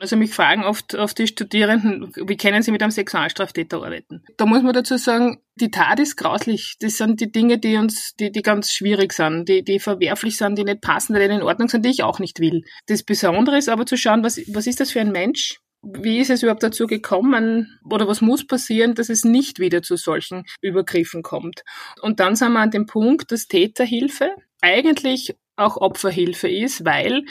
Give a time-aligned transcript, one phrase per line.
[0.00, 4.24] Also mich fragen oft, oft die Studierenden, wie können sie mit einem Sexualstraftäter arbeiten?
[4.38, 6.76] Da muss man dazu sagen, die Tat ist grauslich.
[6.80, 10.56] Das sind die Dinge, die uns, die, die ganz schwierig sind, die, die verwerflich sind,
[10.56, 12.62] die nicht passen, die in Ordnung sind, die ich auch nicht will.
[12.86, 15.60] Das Besondere ist aber zu schauen, was, was ist das für ein Mensch?
[15.82, 19.96] Wie ist es überhaupt dazu gekommen oder was muss passieren, dass es nicht wieder zu
[19.96, 21.62] solchen Übergriffen kommt?
[22.00, 27.24] Und dann sind wir an dem Punkt, dass Täterhilfe eigentlich auch Opferhilfe ist, weil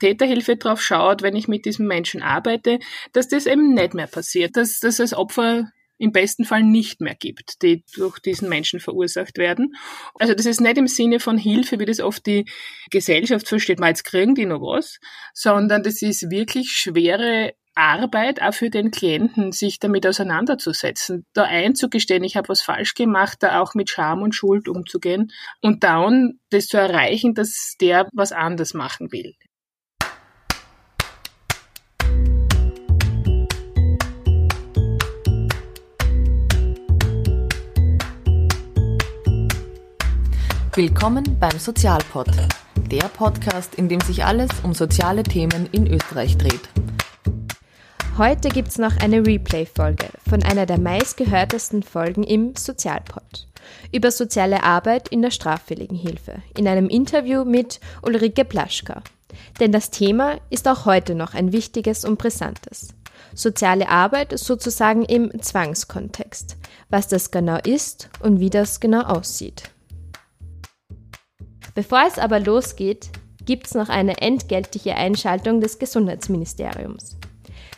[0.00, 2.78] Täterhilfe darauf schaut, wenn ich mit diesem Menschen arbeite,
[3.12, 7.14] dass das eben nicht mehr passiert, dass das als Opfer im besten Fall nicht mehr
[7.14, 9.74] gibt, die durch diesen Menschen verursacht werden.
[10.14, 12.44] Also das ist nicht im Sinne von Hilfe, wie das oft die
[12.90, 14.98] Gesellschaft versteht, mal jetzt kriegen die noch was,
[15.32, 22.24] sondern das ist wirklich schwere Arbeit auch für den Klienten, sich damit auseinanderzusetzen, da einzugestehen,
[22.24, 25.30] ich habe was falsch gemacht, da auch mit Scham und Schuld umzugehen
[25.60, 29.34] und dann das zu erreichen, dass der was anders machen will.
[40.72, 42.28] Willkommen beim Sozialpod,
[42.90, 46.68] der Podcast, in dem sich alles um soziale Themen in Österreich dreht.
[48.18, 53.46] Heute gibt es noch eine Replay-Folge von einer der meistgehörtesten Folgen im Sozialpod
[53.92, 59.02] über soziale Arbeit in der straffälligen Hilfe in einem Interview mit Ulrike Plaschka.
[59.60, 62.94] Denn das Thema ist auch heute noch ein wichtiges und brisantes.
[63.34, 66.56] Soziale Arbeit sozusagen im Zwangskontext,
[66.88, 69.64] was das genau ist und wie das genau aussieht.
[71.74, 73.10] Bevor es aber losgeht,
[73.44, 77.18] gibt es noch eine entgeltliche Einschaltung des Gesundheitsministeriums.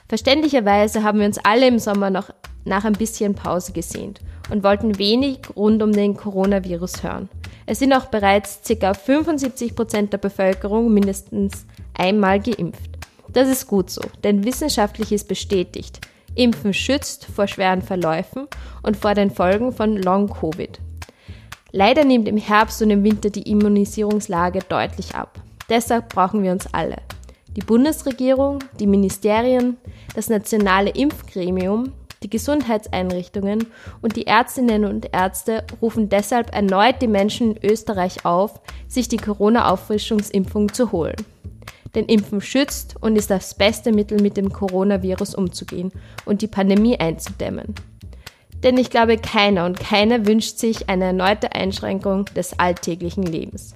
[0.09, 2.31] Verständlicherweise haben wir uns alle im Sommer noch
[2.65, 4.21] nach ein bisschen Pause gesehnt
[4.51, 7.29] und wollten wenig rund um den Coronavirus hören.
[7.67, 8.95] Es sind auch bereits ca.
[8.95, 12.91] 75 Prozent der Bevölkerung mindestens einmal geimpft.
[13.29, 16.01] Das ist gut so, denn wissenschaftlich ist bestätigt,
[16.35, 18.47] Impfen schützt vor schweren Verläufen
[18.83, 20.81] und vor den Folgen von Long-Covid.
[21.73, 25.39] Leider nimmt im Herbst und im Winter die Immunisierungslage deutlich ab.
[25.69, 26.97] Deshalb brauchen wir uns alle.
[27.59, 29.79] Die Bundesregierung, die Ministerien,
[30.15, 31.93] das nationale Impfgremium,
[32.23, 33.67] die Gesundheitseinrichtungen
[34.01, 39.17] und die Ärztinnen und Ärzte rufen deshalb erneut die Menschen in Österreich auf, sich die
[39.17, 41.17] Corona-Auffrischungsimpfung zu holen.
[41.97, 45.91] Denn Impfen schützt und ist das beste Mittel, mit dem Coronavirus umzugehen
[46.27, 47.75] und die Pandemie einzudämmen.
[48.63, 53.75] Denn ich glaube, keiner und keiner wünscht sich eine erneute Einschränkung des alltäglichen Lebens.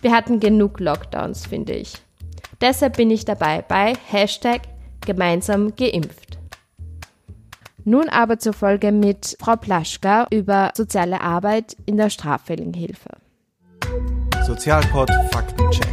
[0.00, 2.05] Wir hatten genug Lockdowns, finde ich.
[2.60, 4.62] Deshalb bin ich dabei bei Hashtag
[5.04, 6.38] gemeinsam geimpft.
[7.84, 13.10] Nun aber zur Folge mit Frau Plaschka über soziale Arbeit in der straffälligen Hilfe.
[14.44, 15.86] Sozialpod Faktencheck.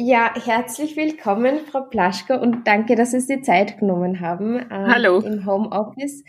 [0.00, 4.86] Ja, herzlich willkommen, Frau Plaschka, und danke, dass Sie sich die Zeit genommen haben ähm,
[4.86, 5.18] Hallo.
[5.18, 6.24] im Homeoffice.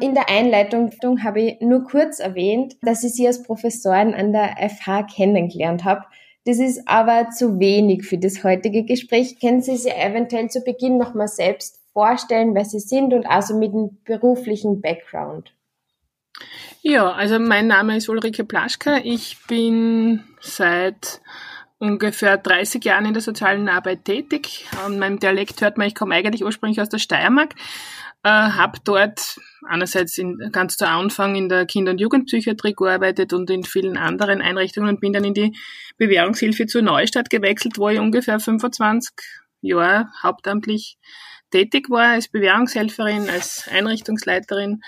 [0.00, 0.90] In der Einleitung
[1.22, 6.04] habe ich nur kurz erwähnt, dass ich Sie als Professorin an der FH kennengelernt habe.
[6.46, 9.38] Das ist aber zu wenig für das heutige Gespräch.
[9.40, 13.74] Können Sie sich eventuell zu Beginn nochmal selbst vorstellen, wer Sie sind und also mit
[13.74, 15.52] dem beruflichen Background?
[16.80, 19.00] Ja, also mein Name ist Ulrike Plaschka.
[19.04, 21.20] Ich bin seit
[21.78, 24.66] ungefähr 30 Jahren in der sozialen Arbeit tätig.
[24.84, 27.54] An meinem Dialekt hört man, ich komme eigentlich ursprünglich aus der Steiermark,
[28.22, 33.50] äh, habe dort einerseits in, ganz zu Anfang in der Kinder- und Jugendpsychiatrie gearbeitet und
[33.50, 35.56] in vielen anderen Einrichtungen und bin dann in die
[35.96, 39.14] Bewährungshilfe zur Neustadt gewechselt, wo ich ungefähr 25
[39.62, 40.98] Jahre hauptamtlich
[41.50, 44.82] tätig war als Bewährungshelferin, als Einrichtungsleiterin.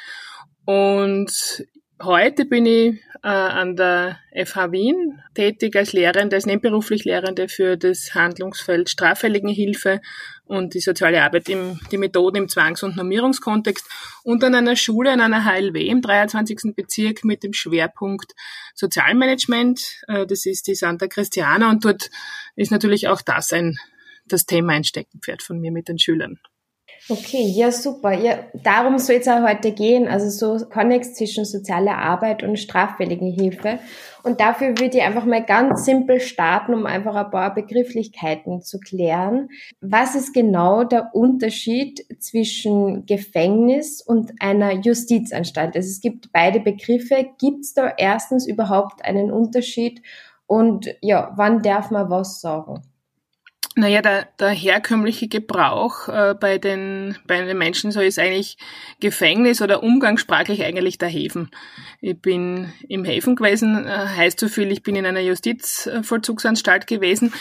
[0.64, 1.64] Und
[2.04, 7.76] Heute bin ich äh, an der FH Wien tätig als Lehrende, als nebenberuflich Lehrende für
[7.76, 10.00] das Handlungsfeld straffälligen Hilfe
[10.44, 13.88] und die soziale Arbeit, im, die Methoden im Zwangs- und Normierungskontext
[14.24, 16.74] und an einer Schule, an einer HLW im 23.
[16.74, 18.32] Bezirk mit dem Schwerpunkt
[18.74, 20.02] Sozialmanagement.
[20.08, 22.10] Äh, das ist die Santa Christiana und dort
[22.56, 23.78] ist natürlich auch das ein,
[24.26, 26.40] das Thema ein Steckenpferd von mir mit den Schülern.
[27.08, 28.12] Okay, ja, super.
[28.12, 33.32] Ja, darum soll es auch heute gehen, also so Konnex zwischen sozialer Arbeit und straffälligen
[33.32, 33.80] Hilfe.
[34.22, 38.78] Und dafür würde ich einfach mal ganz simpel starten, um einfach ein paar Begrifflichkeiten zu
[38.78, 39.48] klären.
[39.80, 45.74] Was ist genau der Unterschied zwischen Gefängnis und einer Justizanstalt?
[45.74, 47.26] Also es gibt beide Begriffe.
[47.40, 50.02] Gibt es da erstens überhaupt einen Unterschied?
[50.46, 52.82] Und ja, wann darf man was sagen?
[53.74, 58.58] Naja, der, der herkömmliche Gebrauch äh, bei, den, bei den Menschen so ist eigentlich
[59.00, 61.50] Gefängnis oder umgangssprachlich eigentlich der Häfen.
[62.02, 67.32] Ich bin im Häfen gewesen, äh, heißt so viel, ich bin in einer Justizvollzugsanstalt gewesen.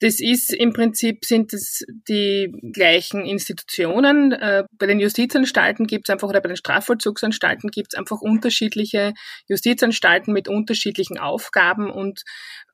[0.00, 4.32] Das ist im Prinzip sind es die gleichen Institutionen.
[4.32, 9.14] Äh, bei den Justizanstalten gibt es einfach oder bei den Strafvollzugsanstalten gibt es einfach unterschiedliche
[9.48, 12.22] Justizanstalten mit unterschiedlichen Aufgaben und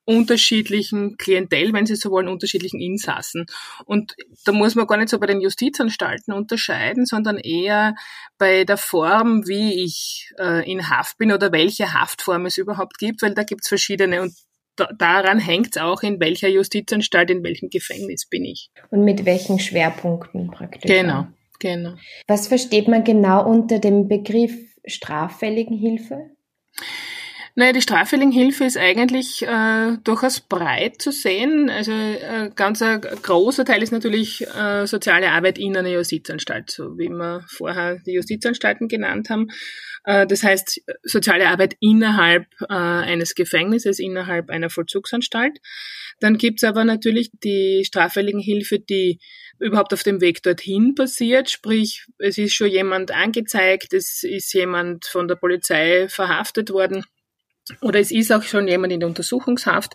[0.05, 3.47] unterschiedlichen Klientel, wenn Sie so wollen, unterschiedlichen Insassen.
[3.85, 4.13] Und
[4.45, 7.95] da muss man gar nicht so bei den Justizanstalten unterscheiden, sondern eher
[8.37, 13.23] bei der Form, wie ich äh, in Haft bin oder welche Haftform es überhaupt gibt,
[13.23, 14.33] weil da gibt es verschiedene und
[14.75, 18.69] da, daran hängt es auch, in welcher Justizanstalt, in welchem Gefängnis bin ich.
[18.89, 20.89] Und mit welchen Schwerpunkten praktisch.
[20.89, 21.27] Genau,
[21.59, 21.95] genau.
[22.27, 24.53] Was versteht man genau unter dem Begriff
[24.85, 26.31] straffälligen Hilfe?
[27.57, 31.69] Naja, die Straffälligenhilfe ist eigentlich äh, durchaus breit zu sehen.
[31.69, 36.97] Also äh, ganz ein großer Teil ist natürlich äh, soziale Arbeit in einer Justizanstalt, so
[36.97, 39.47] wie wir vorher die Justizanstalten genannt haben.
[40.03, 45.57] Äh, das heißt, soziale Arbeit innerhalb äh, eines Gefängnisses, innerhalb einer Vollzugsanstalt.
[46.19, 49.19] Dann gibt's aber natürlich die Straffälligenhilfe, die
[49.59, 51.49] überhaupt auf dem Weg dorthin passiert.
[51.49, 57.05] Sprich, es ist schon jemand angezeigt, es ist jemand von der Polizei verhaftet worden
[57.81, 59.93] oder es ist auch schon jemand in der Untersuchungshaft.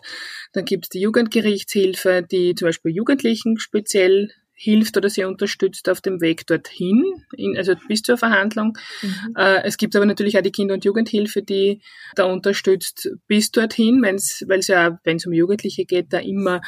[0.53, 6.01] Dann gibt es die Jugendgerichtshilfe, die zum Beispiel Jugendlichen speziell hilft oder sie unterstützt auf
[6.01, 7.03] dem Weg dorthin,
[7.35, 8.77] in, also bis zur Verhandlung.
[9.01, 9.33] Mhm.
[9.35, 11.81] Äh, es gibt aber natürlich auch die Kinder- und Jugendhilfe, die
[12.15, 16.61] da unterstützt bis dorthin, weil es ja, wenn es um Jugendliche geht, da immer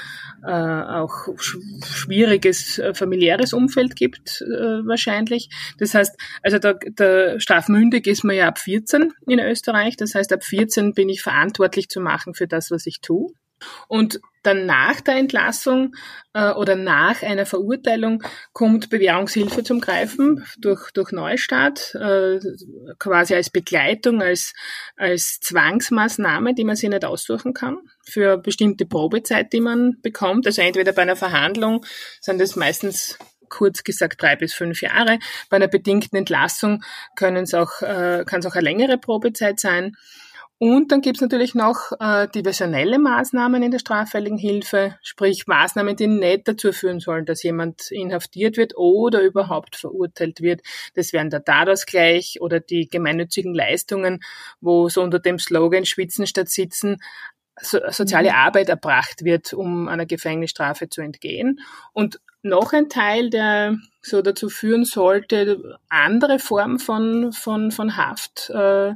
[0.43, 5.49] äh, auch sch schwieriges äh, familiäres Umfeld gibt äh, wahrscheinlich.
[5.77, 9.97] Das heißt, also da, der strafmündig ist man ja ab 14 in Österreich.
[9.97, 13.33] Das heißt, ab 14 bin ich verantwortlich zu machen für das, was ich tue.
[13.87, 15.95] Und dann nach der Entlassung
[16.33, 18.21] äh, oder nach einer Verurteilung
[18.51, 22.39] kommt Bewährungshilfe zum Greifen durch, durch Neustart, äh,
[22.99, 24.53] quasi als Begleitung, als,
[24.97, 30.45] als Zwangsmaßnahme, die man sich nicht aussuchen kann, für bestimmte Probezeit, die man bekommt.
[30.45, 31.85] Also entweder bei einer Verhandlung
[32.19, 33.17] sind das meistens
[33.49, 35.19] kurz gesagt drei bis fünf Jahre.
[35.49, 36.83] Bei einer bedingten Entlassung
[37.15, 39.95] können es auch, äh, kann es auch eine längere Probezeit sein.
[40.65, 45.97] Und dann gibt es natürlich noch äh, diversionelle Maßnahmen in der straffälligen Hilfe, sprich Maßnahmen,
[45.97, 50.61] die nicht dazu führen sollen, dass jemand inhaftiert wird oder überhaupt verurteilt wird.
[50.93, 54.21] Das wären der Tatausgleich oder die gemeinnützigen Leistungen,
[54.61, 57.01] wo so unter dem Slogan Schwitzen statt Sitzen
[57.59, 58.35] so, soziale mhm.
[58.35, 61.59] Arbeit erbracht wird, um einer Gefängnisstrafe zu entgehen.
[61.91, 68.49] Und noch ein Teil, der so dazu führen sollte, andere Formen von, von, von Haft
[68.49, 68.93] äh,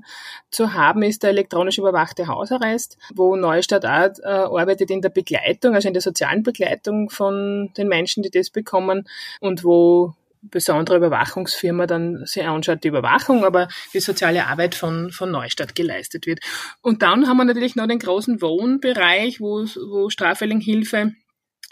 [0.51, 5.75] zu haben, ist der elektronisch überwachte Hausarrest, wo Neustadt auch, äh, arbeitet in der Begleitung,
[5.75, 9.07] also in der sozialen Begleitung von den Menschen, die das bekommen
[9.39, 15.31] und wo besondere Überwachungsfirma dann sich anschaut, die Überwachung, aber die soziale Arbeit von, von
[15.31, 16.39] Neustadt geleistet wird.
[16.81, 21.13] Und dann haben wir natürlich noch den großen Wohnbereich, wo, wo Straffälligenhilfe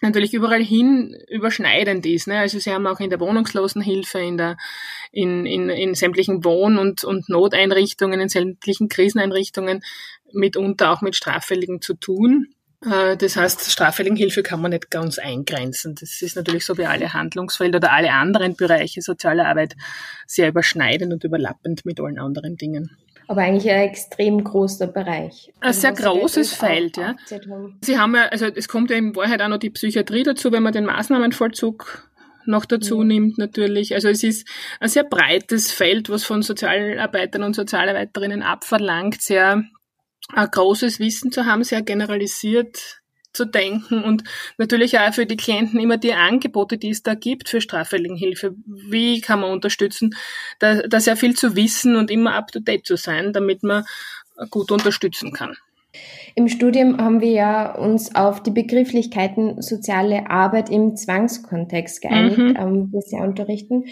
[0.01, 2.27] natürlich überall hin überschneidend ist.
[2.27, 2.39] Ne?
[2.39, 4.57] Also sie haben auch in der Wohnungslosenhilfe, in der
[5.11, 9.81] in, in, in sämtlichen Wohn- und, und Noteinrichtungen, in sämtlichen Kriseneinrichtungen
[10.33, 12.47] mitunter auch mit Straffälligen zu tun.
[12.85, 15.95] Äh, das heißt, Straffälligenhilfe kann man nicht ganz eingrenzen.
[15.95, 19.75] Das ist natürlich so wie alle Handlungsfelder oder alle anderen Bereiche sozialer Arbeit
[20.27, 25.51] sehr überschneidend und überlappend mit allen anderen Dingen aber eigentlich ein extrem großer Bereich.
[25.59, 27.15] Ein sehr großes Feld, ja.
[27.81, 30.63] Sie haben ja, also es kommt ja in Wahrheit auch noch die Psychiatrie dazu, wenn
[30.63, 32.09] man den Maßnahmenvollzug
[32.45, 33.07] noch dazu mhm.
[33.07, 33.93] nimmt natürlich.
[33.93, 34.47] Also es ist
[34.79, 39.63] ein sehr breites Feld, was von Sozialarbeitern und Sozialarbeiterinnen abverlangt, sehr
[40.33, 43.01] ein großes Wissen zu haben, sehr generalisiert
[43.35, 44.23] zu denken und
[44.57, 48.55] natürlich auch für die Klienten immer die Angebote, die es da gibt für Straffälligenhilfe.
[48.65, 50.15] Wie kann man unterstützen,
[50.59, 53.85] da, da sehr viel zu wissen und immer up to date zu sein, damit man
[54.49, 55.55] gut unterstützen kann.
[56.35, 62.57] Im Studium haben wir ja uns auf die Begrifflichkeiten soziale Arbeit im Zwangskontext geeinigt, mhm.
[62.59, 63.85] ähm, wir sie unterrichten.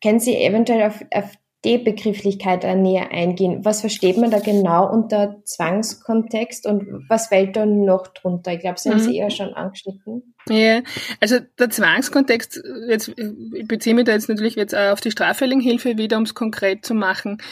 [0.00, 3.64] Kennen Sie eventuell auf, auf die Begrifflichkeit näher eingehen.
[3.64, 8.54] Was versteht man da genau unter Zwangskontext und was fällt da noch drunter?
[8.54, 9.04] Ich glaube, Sie haben mhm.
[9.04, 10.34] Sie eher schon angeschnitten.
[10.48, 10.80] Ja,
[11.20, 15.98] also der Zwangskontext, jetzt, ich beziehe mich da jetzt natürlich jetzt auch auf die Straffälligenhilfe
[15.98, 17.42] wieder, um es konkret zu machen,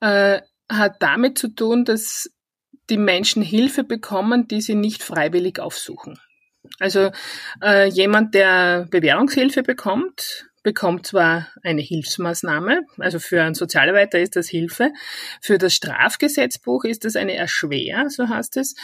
[0.00, 2.30] äh, hat damit zu tun, dass
[2.90, 6.18] die Menschen Hilfe bekommen, die sie nicht freiwillig aufsuchen.
[6.80, 7.10] Also
[7.62, 14.48] äh, jemand, der Bewährungshilfe bekommt, bekommt zwar eine Hilfsmaßnahme, also für einen Sozialarbeiter ist das
[14.48, 14.92] Hilfe,
[15.40, 18.74] für das Strafgesetzbuch ist das eine Erschwer, so heißt es,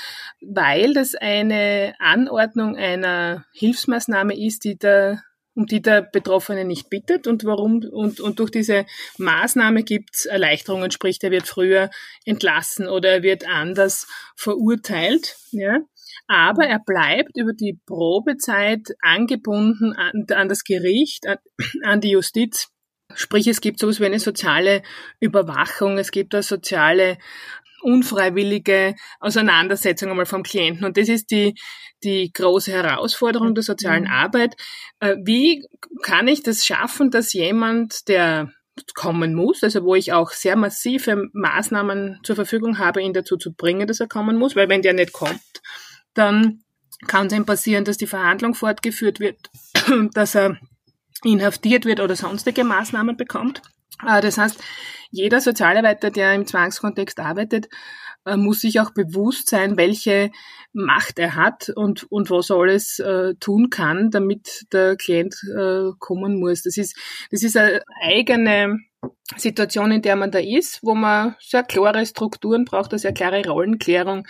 [0.40, 5.22] weil das eine Anordnung einer Hilfsmaßnahme ist, die der
[5.58, 8.86] um die der Betroffene nicht bittet und warum und, und durch diese
[9.18, 11.90] Maßnahme gibt es Erleichterungen, sprich, er wird früher
[12.24, 14.06] entlassen oder er wird anders
[14.36, 15.80] verurteilt, ja.
[16.28, 21.38] Aber er bleibt über die Probezeit angebunden an, an das Gericht, an,
[21.82, 22.68] an die Justiz.
[23.14, 24.82] Sprich, es gibt sowas wie eine soziale
[25.18, 27.16] Überwachung, es gibt eine soziale
[27.80, 30.84] unfreiwillige Auseinandersetzung einmal vom Klienten.
[30.84, 31.54] Und das ist die,
[32.04, 34.10] die große Herausforderung der sozialen mhm.
[34.10, 34.56] Arbeit.
[35.00, 35.64] Äh, wie
[36.02, 38.52] kann ich das schaffen, dass jemand, der
[38.94, 43.52] kommen muss, also wo ich auch sehr massive Maßnahmen zur Verfügung habe, ihn dazu zu
[43.52, 45.40] bringen, dass er kommen muss, weil wenn der nicht kommt,
[46.18, 46.62] dann
[47.06, 49.50] kann es ihm passieren, dass die Verhandlung fortgeführt wird,
[50.14, 50.58] dass er
[51.22, 53.62] inhaftiert wird oder sonstige Maßnahmen bekommt.
[54.06, 54.58] Äh, das heißt,
[55.10, 57.68] jeder Sozialarbeiter, der im Zwangskontext arbeitet,
[58.24, 60.30] äh, muss sich auch bewusst sein, welche
[60.72, 65.90] Macht er hat und, und was er alles äh, tun kann, damit der Klient äh,
[65.98, 66.62] kommen muss.
[66.62, 66.96] Das ist,
[67.30, 68.78] das ist eine eigene
[69.36, 73.46] Situation, in der man da ist, wo man sehr klare Strukturen braucht, eine sehr klare
[73.46, 74.26] Rollenklärung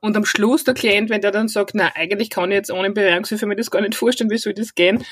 [0.00, 2.90] und am Schluss der Klient, wenn der dann sagt, na, eigentlich kann ich jetzt ohne
[2.90, 5.02] Bewährungshilfe mir das gar nicht vorstellen, wie soll das gehen,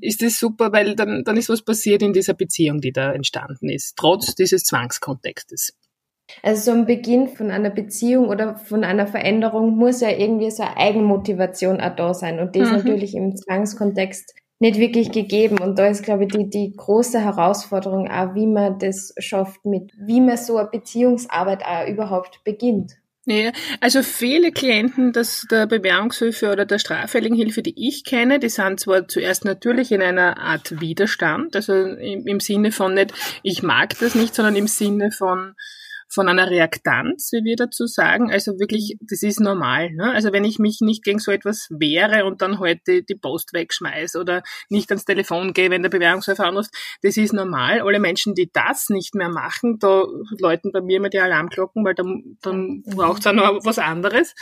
[0.00, 3.70] ist das super, weil dann, dann ist was passiert in dieser Beziehung, die da entstanden
[3.70, 5.72] ist, trotz dieses Zwangskontextes.
[6.42, 10.62] Also so ein Beginn von einer Beziehung oder von einer Veränderung muss ja irgendwie so
[10.62, 12.40] eine Eigenmotivation auch da sein.
[12.40, 12.78] Und die ist mhm.
[12.78, 15.58] natürlich im Zwangskontext nicht wirklich gegeben.
[15.58, 19.92] Und da ist, glaube ich, die, die große Herausforderung auch, wie man das schafft, mit
[19.98, 22.94] wie man so eine Beziehungsarbeit auch überhaupt beginnt.
[23.26, 28.50] Ja, also viele Klienten das der Bewährungshilfe oder der straffälligen Hilfe, die ich kenne, die
[28.50, 33.62] sind zwar zuerst natürlich in einer Art Widerstand, also im, im Sinne von nicht, ich
[33.62, 35.54] mag das nicht, sondern im Sinne von,
[36.14, 38.30] von einer Reaktanz, wie wir dazu sagen.
[38.30, 39.90] Also wirklich, das ist normal.
[39.90, 40.12] Ne?
[40.12, 43.52] Also wenn ich mich nicht gegen so etwas wehre und dann heute halt die Post
[43.52, 46.70] wegschmeiße oder nicht ans Telefon gehe, wenn der Bewährungshelfer anruft,
[47.02, 47.80] das ist normal.
[47.80, 50.04] Alle Menschen, die das nicht mehr machen, da
[50.38, 54.34] läuten bei mir immer die Alarmglocken, weil dann, dann braucht es auch noch was anderes.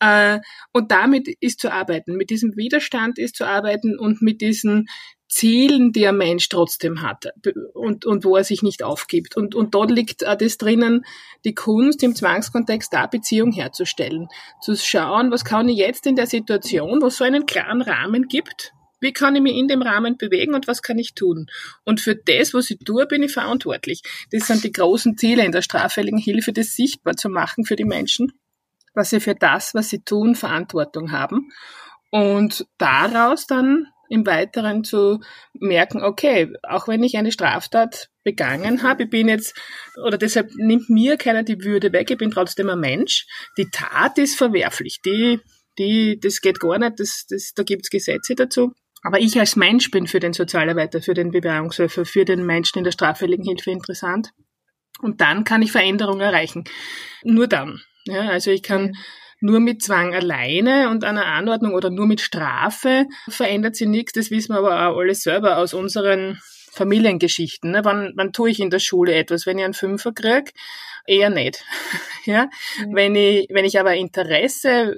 [0.00, 0.40] Äh,
[0.72, 2.16] und damit ist zu arbeiten.
[2.16, 4.86] Mit diesem Widerstand ist zu arbeiten und mit diesen
[5.34, 7.26] Zielen, die ein Mensch trotzdem hat
[7.74, 9.36] und, und wo er sich nicht aufgibt.
[9.36, 11.04] Und, und dort liegt auch das drinnen,
[11.44, 14.28] die Kunst im Zwangskontext da Beziehung herzustellen.
[14.62, 18.28] Zu schauen, was kann ich jetzt in der Situation, wo es so einen klaren Rahmen
[18.28, 21.48] gibt, wie kann ich mich in dem Rahmen bewegen und was kann ich tun?
[21.82, 24.02] Und für das, was ich tue, bin ich verantwortlich.
[24.30, 27.84] Das sind die großen Ziele in der straffälligen Hilfe, das sichtbar zu machen für die
[27.84, 28.32] Menschen,
[28.94, 31.50] dass sie für das, was sie tun, Verantwortung haben.
[32.10, 35.20] Und daraus dann im Weiteren zu
[35.54, 39.54] merken, okay, auch wenn ich eine Straftat begangen habe, ich bin jetzt,
[40.02, 43.26] oder deshalb nimmt mir keiner die Würde weg, ich bin trotzdem ein Mensch.
[43.58, 45.40] Die Tat ist verwerflich, die,
[45.78, 48.72] die, das geht gar nicht, das, das, da gibt's Gesetze dazu.
[49.02, 52.84] Aber ich als Mensch bin für den Sozialarbeiter, für den Bewährungshilfe, für den Menschen in
[52.84, 54.30] der straffälligen Hilfe interessant.
[55.00, 56.64] Und dann kann ich Veränderungen erreichen.
[57.22, 57.82] Nur dann.
[58.06, 58.94] Ja, also ich kann
[59.44, 64.12] nur mit Zwang alleine und einer Anordnung oder nur mit Strafe verändert sie nichts.
[64.12, 66.40] Das wissen wir aber auch alles selber aus unseren
[66.72, 67.70] Familiengeschichten.
[67.70, 67.84] Ne?
[67.84, 69.44] Wann, wann tue ich in der Schule etwas?
[69.44, 70.50] Wenn ich einen Fünfer kriege,
[71.06, 71.62] eher nicht.
[72.24, 72.48] ja?
[72.78, 72.94] Mhm.
[72.94, 74.96] Wenn ich, wenn ich aber Interesse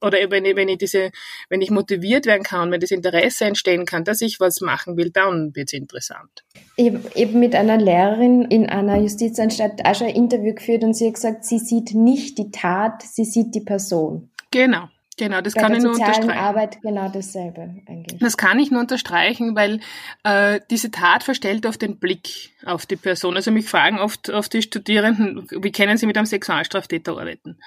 [0.00, 1.10] oder wenn ich, wenn ich diese,
[1.48, 5.10] wenn ich motiviert werden kann, wenn das Interesse entstehen kann, dass ich was machen will,
[5.10, 6.44] dann wird es interessant.
[6.76, 10.94] Ich habe eben mit einer Lehrerin in einer Justizanstalt auch schon ein Interview geführt und
[10.94, 14.30] sie hat gesagt, sie sieht nicht die Tat, sie sieht die Person.
[14.50, 14.88] Genau.
[15.16, 16.30] Genau, das Bei kann ich nur unterstreichen.
[16.30, 18.18] Arbeit genau dasselbe eigentlich.
[18.18, 19.80] Das kann ich nur unterstreichen, weil
[20.24, 23.36] äh, diese Tat verstellt oft den Blick auf die Person.
[23.36, 27.58] Also mich fragen oft, oft die Studierenden, wie können sie mit einem Sexualstraftäter arbeiten?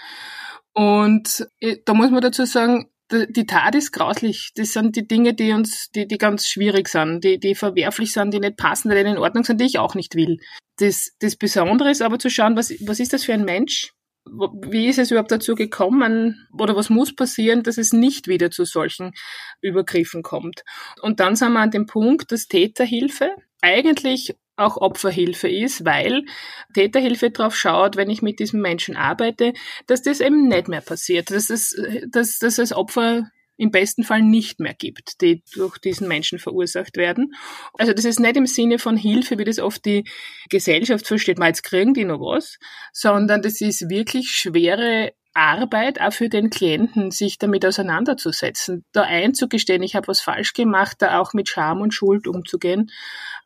[0.78, 4.52] Und äh, da muss man dazu sagen, die Tat ist grauslich.
[4.56, 8.32] Das sind die Dinge, die uns, die, die ganz schwierig sind, die, die verwerflich sind,
[8.32, 10.38] die nicht passen, die in Ordnung sind, die ich auch nicht will.
[10.78, 13.92] Das, das Besondere ist aber zu schauen, was, was ist das für ein Mensch?
[14.30, 18.66] wie ist es überhaupt dazu gekommen oder was muss passieren, dass es nicht wieder zu
[18.66, 19.14] solchen
[19.62, 20.64] Übergriffen kommt?
[21.02, 23.32] Und dann sind wir an dem Punkt, dass Täterhilfe
[23.62, 26.26] eigentlich auch Opferhilfe ist, weil
[26.74, 29.54] Täterhilfe darauf schaut, wenn ich mit diesem Menschen arbeite,
[29.86, 34.22] dass das eben nicht mehr passiert, dass, es, dass, dass das Opfer im besten Fall
[34.22, 37.34] nicht mehr gibt, die durch diesen Menschen verursacht werden.
[37.74, 40.06] Also das ist nicht im Sinne von Hilfe, wie das oft die
[40.50, 42.60] Gesellschaft versteht, mal jetzt kriegen die noch was,
[42.94, 49.84] sondern das ist wirklich schwere Arbeit auch für den Klienten, sich damit auseinanderzusetzen, da einzugestehen,
[49.84, 52.90] ich habe was falsch gemacht, da auch mit Scham und Schuld umzugehen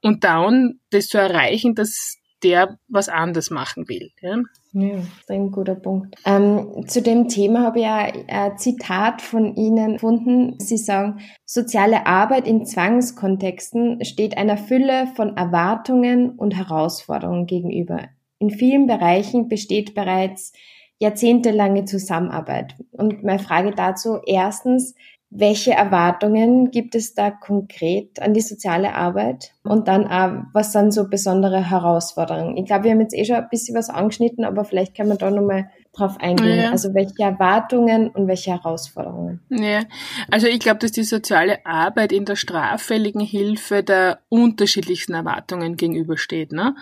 [0.01, 4.11] und dann das zu erreichen, dass der was anders machen will.
[4.21, 4.37] Ja.
[4.73, 6.15] Ja, ein guter Punkt.
[6.25, 10.55] Ähm, zu dem Thema habe ich ein Zitat von Ihnen gefunden.
[10.59, 18.07] Sie sagen, soziale Arbeit in Zwangskontexten steht einer Fülle von Erwartungen und Herausforderungen gegenüber.
[18.39, 20.53] In vielen Bereichen besteht bereits
[20.99, 22.75] jahrzehntelange Zusammenarbeit.
[22.91, 24.95] Und meine Frage dazu, erstens,
[25.33, 29.53] welche Erwartungen gibt es da konkret an die soziale Arbeit?
[29.63, 32.57] Und dann auch, was sind so besondere Herausforderungen?
[32.57, 35.17] Ich glaube, wir haben jetzt eh schon ein bisschen was angeschnitten, aber vielleicht kann man
[35.17, 36.57] da nochmal drauf eingehen.
[36.57, 36.71] Ja.
[36.71, 39.41] Also welche Erwartungen und welche Herausforderungen?
[39.49, 39.83] Ja,
[40.29, 46.53] also ich glaube, dass die soziale Arbeit in der straffälligen Hilfe der unterschiedlichsten Erwartungen gegenübersteht.
[46.53, 46.75] Ne?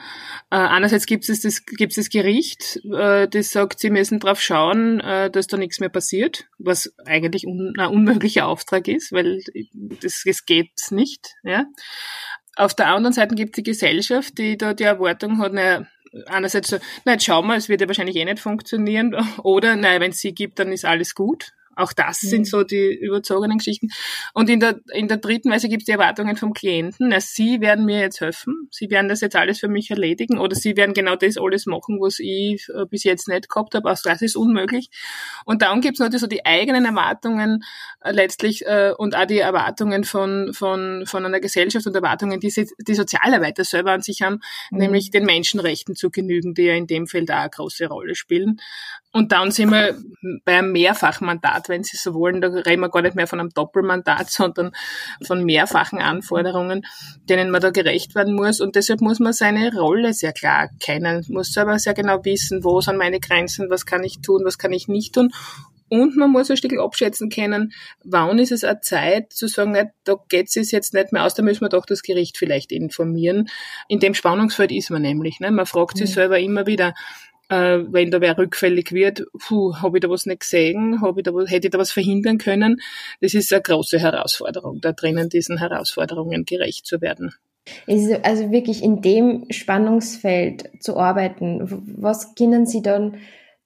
[0.52, 5.00] Äh, einerseits gibt es das, gibt's das Gericht, äh, das sagt, sie müssen darauf schauen,
[5.00, 9.42] äh, dass da nichts mehr passiert, was eigentlich un ein unmöglicher Auftrag ist, weil
[9.74, 11.36] das, das geht nicht.
[11.44, 11.66] Ja?
[12.56, 15.86] Auf der anderen Seite gibt es die Gesellschaft, die da die Erwartung hat, naja,
[16.26, 20.00] einerseits so, na jetzt schauen wir, es wird ja wahrscheinlich eh nicht funktionieren, oder naja,
[20.00, 21.54] wenn es sie gibt, dann ist alles gut.
[21.80, 22.28] Auch das mhm.
[22.28, 23.88] sind so die überzogenen Geschichten.
[24.34, 27.10] Und in der, in der dritten Weise gibt es die Erwartungen vom Klienten.
[27.10, 28.68] Na, sie werden mir jetzt helfen.
[28.72, 30.38] Sie werden das jetzt alles für mich erledigen.
[30.38, 33.90] Oder sie werden genau das alles machen, was ich äh, bis jetzt nicht gehabt habe.
[33.90, 34.90] Auch das ist unmöglich.
[35.46, 37.64] Und dann gibt es natürlich so die eigenen Erwartungen
[38.02, 42.50] äh, letztlich äh, und auch die Erwartungen von, von, von einer Gesellschaft und Erwartungen, die
[42.50, 44.80] sie, die Sozialarbeiter selber an sich haben, mhm.
[44.80, 48.60] nämlich den Menschenrechten zu genügen, die ja in dem Feld auch eine große Rolle spielen.
[49.12, 49.98] Und dann sind wir
[50.46, 52.42] bei einem Mehrfachmandat, wenn Sie so wollen.
[52.42, 54.72] Da reden wir gar nicht mehr von einem Doppelmandat, sondern
[55.26, 56.86] von mehrfachen Anforderungen,
[57.28, 58.62] denen man da gerecht werden muss.
[58.62, 62.82] Und deshalb muss man seine Rolle sehr klar kennen, muss selber sehr genau wissen, wo
[62.82, 65.32] sind meine Grenzen, was kann ich tun, was kann ich nicht tun.
[65.90, 67.74] Und man muss ein Stück abschätzen können,
[68.04, 71.34] wann ist es eine Zeit zu sagen, nicht, da geht es jetzt nicht mehr aus,
[71.34, 73.50] da müssen wir doch das Gericht vielleicht informieren.
[73.88, 75.40] In dem Spannungsfeld ist man nämlich.
[75.40, 75.50] Ne?
[75.50, 76.14] Man fragt sich mhm.
[76.14, 76.94] selber immer wieder,
[77.50, 79.26] äh, wenn da wer rückfällig wird,
[79.82, 82.38] habe ich da was nicht gesehen, hab ich da was, hätte ich da was verhindern
[82.38, 82.80] können.
[83.22, 87.34] Das ist eine große Herausforderung, da drinnen diesen Herausforderungen gerecht zu werden.
[88.24, 93.18] Also wirklich in dem Spannungsfeld zu arbeiten, was können Sie dann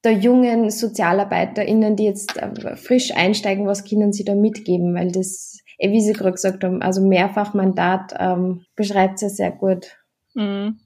[0.04, 4.94] der jungen SozialarbeiterInnen, die jetzt äh, frisch einsteigen, was können Sie da mitgeben?
[4.96, 9.52] Weil das, eh, wie Sie gerade gesagt haben, also Mehrfachmandat ähm, beschreibt es ja sehr
[9.52, 9.98] gut.
[10.34, 10.80] Mhm.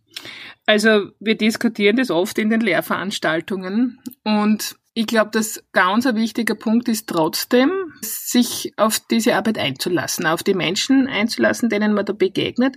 [0.67, 6.55] Also wir diskutieren das oft in den Lehrveranstaltungen und ich glaube, dass ganz ein wichtiger
[6.55, 12.13] Punkt ist trotzdem, sich auf diese Arbeit einzulassen, auf die Menschen einzulassen, denen man da
[12.13, 12.75] begegnet.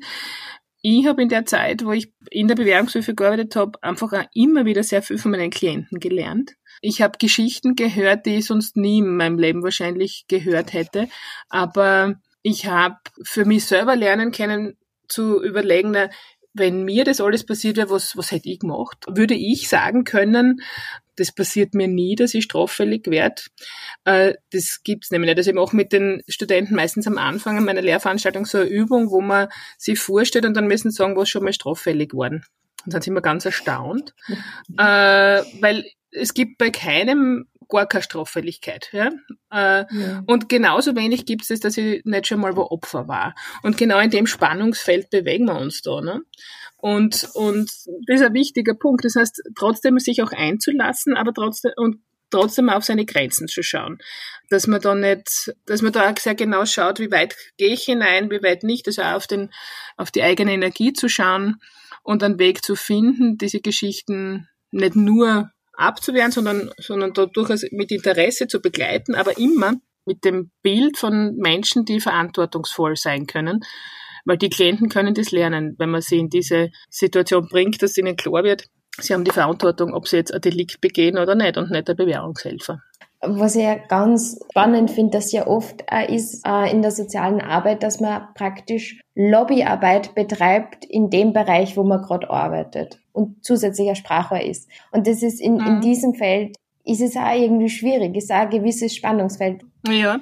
[0.82, 4.64] Ich habe in der Zeit, wo ich in der Bewährungshilfe gearbeitet habe, einfach auch immer
[4.66, 6.52] wieder sehr viel von meinen Klienten gelernt.
[6.80, 11.08] Ich habe Geschichten gehört, die ich sonst nie in meinem Leben wahrscheinlich gehört hätte.
[11.48, 14.76] Aber ich habe für mich selber lernen können,
[15.08, 16.08] zu überlegen, na,
[16.52, 19.04] wenn mir das alles passiert wäre, was, was hätte ich gemacht?
[19.08, 20.60] Würde ich sagen können,
[21.16, 23.42] das passiert mir nie, dass ich straffällig werde.
[24.04, 25.38] Äh, das gibt's nämlich nicht.
[25.38, 29.20] Also ich mache mit den Studenten meistens am Anfang meiner Lehrveranstaltung so eine Übung, wo
[29.20, 32.44] man sich vorstellt und dann müssen sie sagen, was schon mal straffällig worden.
[32.84, 34.14] Und dann sind wir ganz erstaunt,
[34.78, 38.90] äh, weil es gibt bei keinem gar keine Straffälligkeit.
[38.92, 39.10] Ja?
[39.50, 40.22] Äh, ja.
[40.26, 43.34] Und genauso wenig gibt es, dass ich nicht schon mal wo Opfer war.
[43.62, 46.00] Und genau in dem Spannungsfeld bewegen wir uns da.
[46.00, 46.20] Ne?
[46.76, 47.70] Und, und
[48.06, 49.04] das ist ein wichtiger Punkt.
[49.04, 53.98] Das heißt, trotzdem sich auch einzulassen, aber trotzdem und trotzdem auf seine Grenzen zu schauen.
[54.48, 57.84] Dass man da nicht, dass man da auch sehr genau schaut, wie weit gehe ich
[57.84, 59.50] hinein, wie weit nicht, also auch auf den,
[59.96, 61.56] auf die eigene Energie zu schauen
[62.02, 67.90] und einen Weg zu finden, diese Geschichten nicht nur abzuwehren, sondern, sondern da durchaus mit
[67.90, 69.74] Interesse zu begleiten, aber immer
[70.06, 73.60] mit dem Bild von Menschen, die verantwortungsvoll sein können.
[74.24, 78.16] Weil die Klienten können das lernen, wenn man sie in diese Situation bringt, dass ihnen
[78.16, 78.66] klar wird,
[78.98, 81.94] sie haben die Verantwortung, ob sie jetzt ein Delikt begehen oder nicht und nicht der
[81.94, 82.82] Bewährungshelfer.
[83.22, 87.40] Was ich ja ganz spannend finde, dass ja oft äh, ist äh, in der sozialen
[87.40, 93.94] Arbeit, dass man praktisch Lobbyarbeit betreibt in dem Bereich, wo man gerade arbeitet und zusätzlicher
[93.94, 94.70] Sprachrohr ist.
[94.90, 95.66] Und das ist in, mhm.
[95.66, 99.62] in diesem Feld, ist es auch irgendwie schwierig, ist auch ein gewisses Spannungsfeld.
[99.86, 100.20] Ja.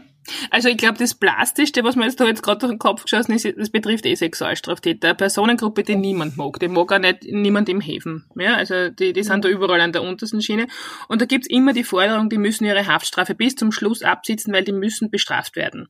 [0.51, 3.33] Also ich glaube, das Plastischste, was mir jetzt da jetzt gerade durch den Kopf geschossen
[3.33, 5.09] ist, das betrifft eh Sexualstraftäter.
[5.09, 6.59] Eine Personengruppe, die niemand mag.
[6.61, 8.25] Die mag auch nicht niemand im Häfen.
[8.37, 10.67] Ja, also die, die sind da überall an der untersten Schiene.
[11.09, 14.65] Und da gibt's immer die Forderung, die müssen ihre Haftstrafe bis zum Schluss absitzen, weil
[14.65, 15.89] die müssen bestraft werden.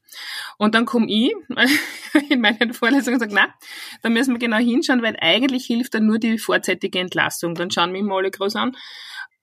[0.57, 1.33] Und dann komme ich
[2.29, 3.49] in meinen Vorlesungen und sage, na,
[4.03, 7.55] da müssen wir genau hinschauen, weil eigentlich hilft da nur die vorzeitige Entlassung.
[7.55, 8.77] Dann schauen wir immer alle groß an.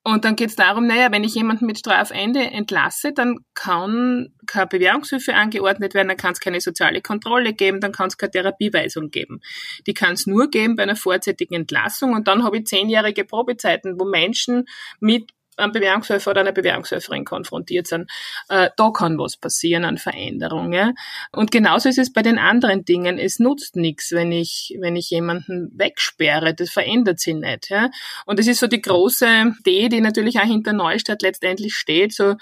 [0.08, 4.68] Und dann geht es darum, naja, wenn ich jemanden mit Strafende entlasse, dann kann keine
[4.68, 9.10] Bewährungshilfe angeordnet werden, dann kann es keine soziale Kontrolle geben, dann kann es keine Therapieweisung
[9.10, 9.42] geben.
[9.88, 14.00] Die kann es nur geben bei einer vorzeitigen Entlassung und dann habe ich zehnjährige Probezeiten,
[14.00, 14.66] wo Menschen
[15.00, 18.10] mit einem Bewährungshelfer oder einer Bewährungshelferin konfrontiert sind,
[18.50, 20.96] äh, da kann was passieren an Veränderungen.
[21.32, 23.18] Und genauso ist es bei den anderen Dingen.
[23.18, 26.54] Es nutzt nichts, wenn ich, wenn ich jemanden wegsperre.
[26.54, 27.70] Das verändert sich nicht.
[27.70, 27.90] Ja?
[28.26, 32.36] Und das ist so die große Idee, die natürlich auch hinter Neustadt letztendlich steht, so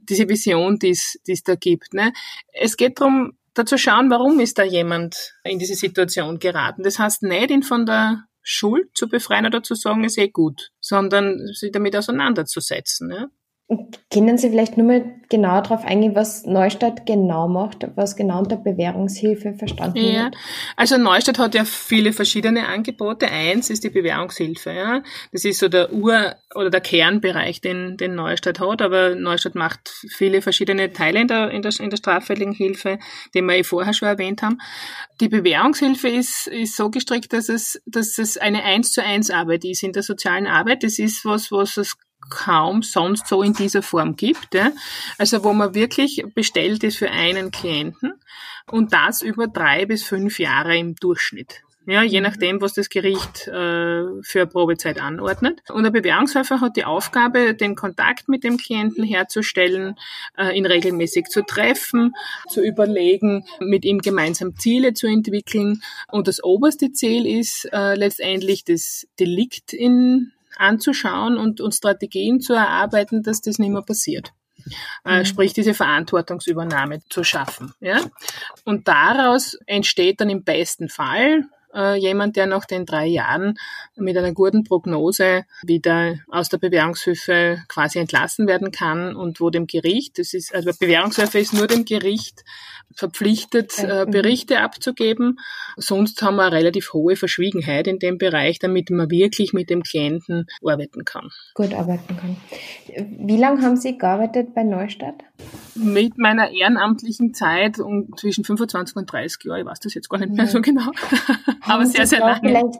[0.00, 1.94] diese Vision, die es da gibt.
[1.94, 2.12] Ne?
[2.52, 6.82] Es geht darum, da zu schauen, warum ist da jemand in diese Situation geraten.
[6.82, 10.70] Das heißt nicht, ihn von der Schuld zu befreien oder zu sagen, ist eh gut,
[10.80, 13.10] sondern sich damit auseinanderzusetzen.
[13.10, 13.26] Ja?
[14.10, 18.56] Können Sie vielleicht nur mal genauer darauf eingehen, was Neustadt genau macht, was genau unter
[18.56, 20.24] Bewährungshilfe verstanden ja.
[20.24, 20.36] wird?
[20.76, 23.28] Also Neustadt hat ja viele verschiedene Angebote.
[23.28, 24.70] Eins ist die Bewährungshilfe.
[24.70, 25.02] Ja.
[25.32, 28.80] Das ist so der Ur- oder der Kernbereich, den, den Neustadt hat.
[28.80, 32.98] Aber Neustadt macht viele verschiedene Teile in der, in der, in der straffälligen Hilfe,
[33.34, 34.56] die wir eh vorher schon erwähnt haben.
[35.20, 39.66] Die Bewährungshilfe ist, ist so gestrickt, dass es, dass es eine eins zu eins Arbeit
[39.66, 40.84] ist in der sozialen Arbeit.
[40.84, 41.98] Das ist was, was es
[42.30, 44.54] kaum sonst so in dieser Form gibt.
[44.54, 44.72] Ja?
[45.18, 48.14] Also wo man wirklich bestellt ist für einen Klienten
[48.70, 51.62] und das über drei bis fünf Jahre im Durchschnitt.
[51.90, 55.62] Ja, je nachdem, was das Gericht äh, für Probezeit anordnet.
[55.70, 59.94] Und der Bewährungshelfer hat die Aufgabe, den Kontakt mit dem Klienten herzustellen,
[60.36, 62.14] äh, ihn regelmäßig zu treffen,
[62.50, 65.82] zu überlegen, mit ihm gemeinsam Ziele zu entwickeln.
[66.08, 72.52] Und das oberste Ziel ist äh, letztendlich das Delikt in anzuschauen und, und Strategien zu
[72.52, 74.32] erarbeiten, dass das nicht mehr passiert.
[75.04, 75.24] Äh, mhm.
[75.24, 77.72] sprich diese Verantwortungsübernahme zu schaffen.
[77.80, 78.00] Ja?
[78.64, 81.44] Und daraus entsteht dann im besten Fall
[81.74, 83.58] äh, jemand, der nach den drei Jahren
[83.96, 89.66] mit einer guten Prognose wieder aus der Bewährungshilfe quasi entlassen werden kann und wo dem
[89.66, 92.44] Gericht, das ist, also Bewährungshilfe ist nur dem Gericht
[92.94, 94.06] verpflichtet, äh.
[94.06, 95.38] Berichte abzugeben.
[95.76, 99.82] Sonst haben wir eine relativ hohe Verschwiegenheit in dem Bereich, damit man wirklich mit dem
[99.82, 101.30] Klienten arbeiten kann.
[101.54, 102.36] Gut arbeiten kann.
[103.26, 105.16] Wie lange haben Sie gearbeitet bei Neustadt?
[105.74, 110.18] Mit meiner ehrenamtlichen Zeit um zwischen 25 und 30 Jahren, ich weiß das jetzt gar
[110.18, 110.90] nicht mehr so genau,
[111.60, 112.72] aber sehr, sehr lange.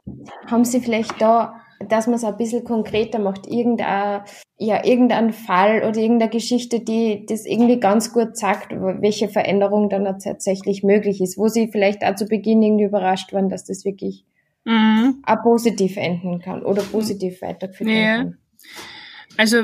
[0.46, 4.22] Haben Sie vielleicht da dass man es ein bisschen konkreter macht, irgendein,
[4.56, 10.18] ja, irgendein Fall oder irgendeine Geschichte, die das irgendwie ganz gut sagt, welche Veränderung dann
[10.18, 14.24] tatsächlich möglich ist, wo sie vielleicht auch zu Beginn irgendwie überrascht waren, dass das wirklich
[14.64, 15.22] mhm.
[15.24, 18.16] auch positiv enden kann oder positiv weitergeführt werden ja.
[18.16, 18.38] kann.
[19.36, 19.58] Also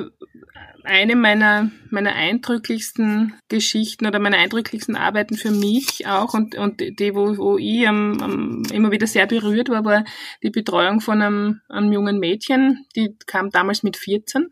[0.85, 7.15] eine meiner, meiner eindrücklichsten Geschichten oder meiner eindrücklichsten Arbeiten für mich auch und, und die,
[7.15, 10.05] wo, wo ich am, am, immer wieder sehr berührt war, war
[10.43, 14.51] die Betreuung von einem, einem jungen Mädchen, die kam damals mit 14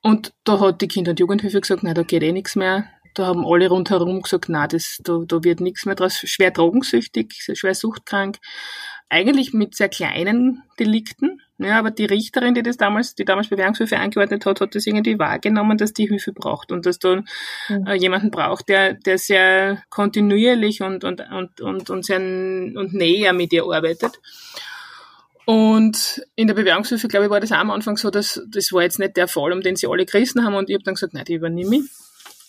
[0.00, 2.84] und da hat die Kinder- und Jugendhilfe gesagt, na, da geht eh nichts mehr.
[3.14, 6.18] Da haben alle rundherum gesagt, na, das, da, da wird nichts mehr draus.
[6.18, 8.38] Schwer drogensüchtig, schwer suchtkrank.
[9.08, 13.98] Eigentlich mit sehr kleinen Delikten, ja, aber die Richterin, die das damals, die damals Bewährungshilfe
[13.98, 17.16] angeordnet hat, hat das irgendwie wahrgenommen, dass die Hilfe braucht und dass da
[17.68, 17.86] mhm.
[17.86, 23.32] äh, jemanden braucht, der, der sehr kontinuierlich und, und, und, und, und sehr und näher
[23.32, 24.20] mit ihr arbeitet.
[25.46, 28.82] Und in der Bewährungshilfe, glaube ich, war das auch am Anfang so, dass das war
[28.82, 31.14] jetzt nicht der Fall, um den sie alle gerissen haben und ich habe dann gesagt,
[31.14, 31.82] nein, die übernehme ich.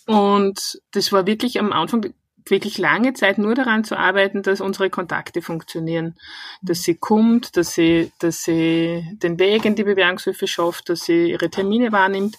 [0.06, 2.12] Und das war wirklich am Anfang
[2.50, 6.16] wirklich lange Zeit nur daran zu arbeiten, dass unsere Kontakte funktionieren,
[6.62, 11.30] dass sie kommt, dass sie, dass sie den Weg in die Bewährungshilfe schafft, dass sie
[11.30, 12.36] ihre Termine wahrnimmt.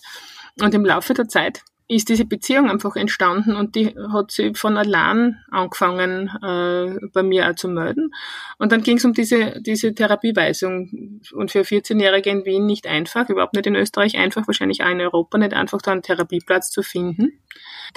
[0.60, 4.78] Und im Laufe der Zeit ist diese Beziehung einfach entstanden und die hat sie von
[4.78, 8.14] allein angefangen äh, bei mir auch zu melden.
[8.58, 11.20] Und dann ging es um diese, diese Therapieweisung.
[11.34, 15.02] Und für 14-Jährige in Wien nicht einfach, überhaupt nicht in Österreich einfach, wahrscheinlich auch in
[15.02, 17.42] Europa nicht einfach, da einen Therapieplatz zu finden,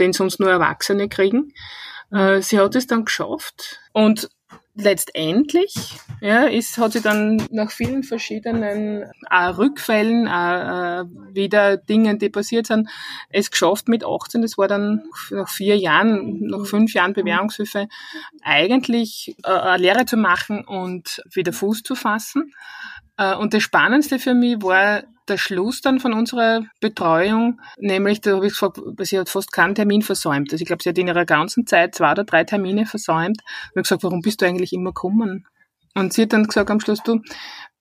[0.01, 1.53] den sonst nur Erwachsene kriegen.
[2.11, 3.81] Äh, sie hat es dann geschafft.
[3.93, 4.29] Und
[4.77, 5.75] letztendlich
[6.21, 12.29] ja, ist, hat sie dann nach vielen verschiedenen äh, Rückfällen, äh, äh, wieder Dingen, die
[12.29, 12.89] passiert sind,
[13.31, 17.87] es geschafft mit 18, das war dann nach vier Jahren, nach fünf Jahren Bewährungshilfe,
[18.43, 22.53] eigentlich eine Lehre zu machen und wieder Fuß zu fassen
[23.17, 28.47] und das Spannendste für mich war der Schluss dann von unserer Betreuung, nämlich, da habe
[28.47, 30.53] ich gefragt, sie hat fast keinen Termin versäumt.
[30.53, 33.41] Also ich glaube, sie hat in ihrer ganzen Zeit zwei oder drei Termine versäumt.
[33.75, 35.47] Und ich gesagt, warum bist du eigentlich immer gekommen?
[35.95, 37.21] Und sie hat dann gesagt am Schluss, du,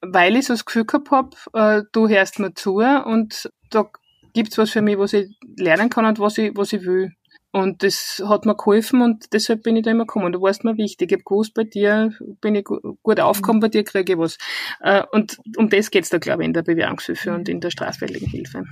[0.02, 3.90] weil ich so das Gefühl gehabt habe, äh, du hörst mir zu und da
[4.34, 7.12] gibt's was für mich, was ich lernen kann und was ich, was ich will.
[7.54, 10.34] Und das hat mir geholfen und deshalb bin ich da immer gekommen.
[10.34, 11.12] Du warst mir wichtig.
[11.12, 12.12] Ich habe gewusst, bei dir
[12.42, 14.40] bin ich gut aufgekommen, bei dir kriege ich was.
[14.82, 18.28] Äh, und um das geht's da, glaube ich, in der Bewährungshilfe und in der straffälligen
[18.28, 18.64] Hilfe.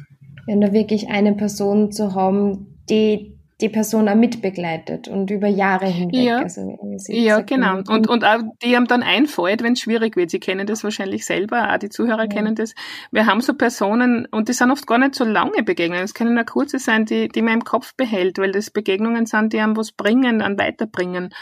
[0.47, 5.85] Wenn da wirklich eine Person zu haben, die die Person auch mitbegleitet und über Jahre
[5.85, 6.23] hinweg.
[6.23, 7.77] Ja, also, ja genau.
[7.77, 10.31] Und, und auch die haben dann einfällt, wenn es schwierig wird.
[10.31, 12.27] Sie kennen das wahrscheinlich selber, auch die Zuhörer ja.
[12.27, 12.73] kennen das.
[13.11, 16.03] Wir haben so Personen, und die sind oft gar nicht so lange Begegnungen.
[16.03, 19.53] Es können auch kurze sein, die, die man im Kopf behält, weil das Begegnungen sind,
[19.53, 21.33] die einem was bringen, an weiterbringen.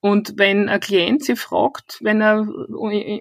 [0.00, 2.48] Und wenn ein Klient sie fragt, wenn er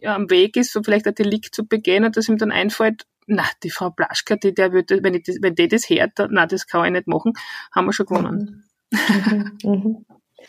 [0.03, 3.43] am Weg ist, so vielleicht ein Delikt zu begehen und das ihm dann einfällt, na,
[3.63, 6.67] die Frau Blaschka, die, der würde, wenn, ich das, wenn die das hört, na, das
[6.67, 7.33] kann ich nicht machen,
[7.73, 8.65] haben wir schon gewonnen.
[8.91, 9.51] Mhm.
[9.63, 10.05] Mhm.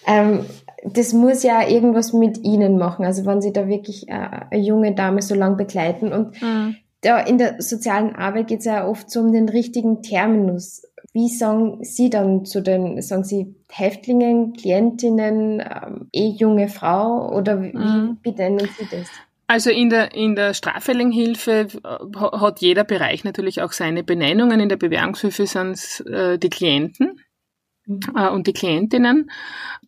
[0.06, 0.44] Ähm,
[0.84, 4.94] das muss ja irgendwas mit Ihnen machen, also wenn Sie da wirklich äh, eine junge
[4.94, 6.76] Dame so lang begleiten und mhm.
[7.02, 10.82] da in der sozialen Arbeit geht es ja oft so um den richtigen Terminus.
[11.12, 17.62] Wie sagen Sie dann zu den, sagen Sie Häftlingen, Klientinnen, ähm, eh junge Frau oder
[17.62, 18.18] wie, mhm.
[18.22, 19.08] wie benennen Sie das?
[19.46, 24.60] Also in der, in der Straffällinghilfe äh, hat jeder Bereich natürlich auch seine Benennungen.
[24.60, 27.20] In der Bewährungshilfe sind es äh, die Klienten
[27.86, 28.00] mhm.
[28.16, 29.30] äh, und die Klientinnen.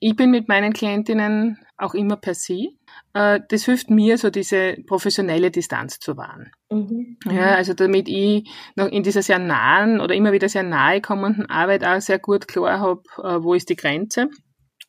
[0.00, 2.78] Ich bin mit meinen Klientinnen auch immer per Sie.
[3.14, 6.50] Äh, das hilft mir, so diese professionelle Distanz zu wahren.
[6.70, 7.18] Mhm.
[7.30, 11.48] Ja, also damit ich noch in dieser sehr nahen oder immer wieder sehr nahe kommenden
[11.48, 14.28] Arbeit auch sehr gut klar habe, äh, wo ist die Grenze.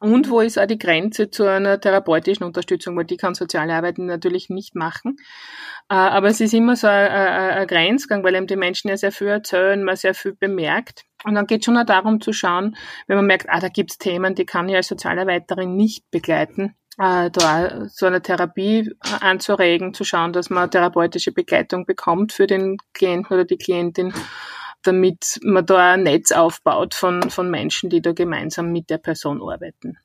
[0.05, 3.97] Und wo ist auch die Grenze zu einer therapeutischen Unterstützung, weil die kann soziale Arbeit
[3.97, 5.17] natürlich nicht machen.
[5.89, 9.11] Äh, aber es ist immer so ein, ein Grenzgang, weil eben die Menschen ja sehr
[9.11, 11.05] viel erzählen, man sehr viel bemerkt.
[11.23, 12.75] Und dann geht es schon auch darum zu schauen,
[13.07, 17.31] wenn man merkt, ah, da gibt's Themen, die kann ich als Sozialarbeiterin nicht begleiten, äh,
[17.31, 18.91] da so eine Therapie
[19.21, 24.13] anzuregen, zu schauen, dass man therapeutische Begleitung bekommt für den Klienten oder die Klientin
[24.85, 29.41] damit man da ein Netz aufbaut von, von Menschen, die da gemeinsam mit der Person
[29.41, 29.97] arbeiten.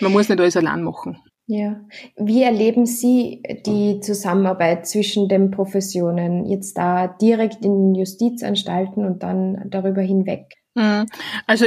[0.00, 1.18] Man muss nicht alles allein machen.
[1.46, 1.80] Ja.
[2.16, 9.22] Wie erleben Sie die Zusammenarbeit zwischen den Professionen jetzt da direkt in den Justizanstalten und
[9.22, 10.62] dann darüber hinweg?
[10.74, 11.06] Mhm.
[11.46, 11.66] Also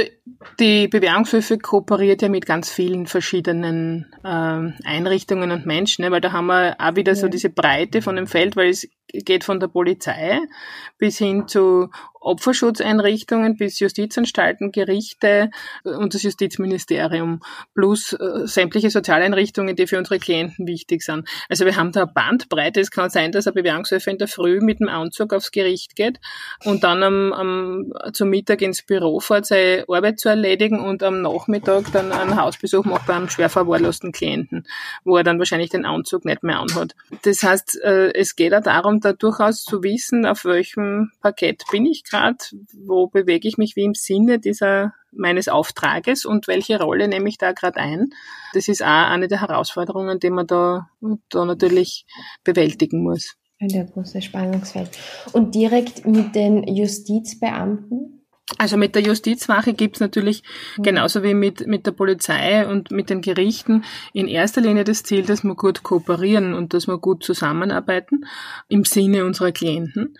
[0.58, 6.10] die Bewährungshilfe kooperiert ja mit ganz vielen verschiedenen äh, Einrichtungen und Menschen, ne?
[6.10, 7.16] weil da haben wir auch wieder ja.
[7.16, 10.40] so diese Breite von dem Feld, weil es geht von der Polizei
[10.98, 11.90] bis hin zu
[12.26, 15.50] Opferschutzeinrichtungen bis Justizanstalten, Gerichte
[15.84, 17.40] und das Justizministerium
[17.74, 21.28] plus äh, sämtliche Sozialeinrichtungen, die für unsere Klienten wichtig sind.
[21.48, 22.80] Also wir haben da eine Bandbreite.
[22.80, 26.18] Es kann sein, dass ein Bewährungshilfe in der Früh mit dem Anzug aufs Gericht geht
[26.64, 31.22] und dann am, am, zum Mittag ins Büro fährt, seine Arbeit zu erledigen und am
[31.22, 34.66] Nachmittag dann einen Hausbesuch macht bei einem schwer verwahrlosten Klienten,
[35.04, 36.94] wo er dann wahrscheinlich den Anzug nicht mehr anhat.
[37.22, 41.86] Das heißt, äh, es geht auch darum, da durchaus zu wissen, auf welchem Parkett bin
[41.86, 42.15] ich gerade,
[42.86, 47.38] wo bewege ich mich wie im Sinne dieser meines Auftrages und welche Rolle nehme ich
[47.38, 48.10] da gerade ein.
[48.52, 50.88] Das ist auch eine der Herausforderungen, die man da,
[51.30, 52.06] da natürlich
[52.44, 53.36] bewältigen muss.
[53.60, 54.90] Der große Spannungsfeld.
[55.32, 58.16] Und direkt mit den Justizbeamten?
[58.58, 60.42] Also mit der Justizwache gibt's natürlich
[60.76, 60.82] mhm.
[60.82, 65.22] genauso wie mit, mit der Polizei und mit den Gerichten in erster Linie das Ziel,
[65.22, 68.24] dass wir gut kooperieren und dass wir gut zusammenarbeiten
[68.68, 70.16] im Sinne unserer Klienten.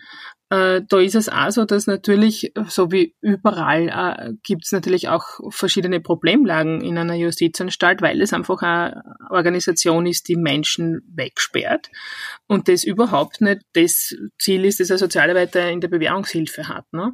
[0.49, 5.09] Äh, da ist es auch so, dass natürlich, so wie überall, äh, gibt es natürlich
[5.09, 11.89] auch verschiedene Problemlagen in einer Justizanstalt, weil es einfach eine Organisation ist, die Menschen wegsperrt
[12.47, 16.85] und das überhaupt nicht das Ziel ist, das ein Sozialarbeiter in der Bewährungshilfe hat.
[16.93, 17.13] Ne?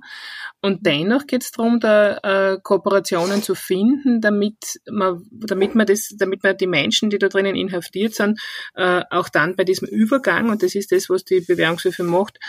[0.61, 2.17] Und dennoch geht es darum, da
[2.53, 7.29] äh, Kooperationen zu finden, damit man, damit man das, damit man die Menschen, die da
[7.29, 8.39] drinnen inhaftiert sind,
[8.75, 12.39] äh, auch dann bei diesem Übergang, und das ist das, was die Bewährungshilfe macht,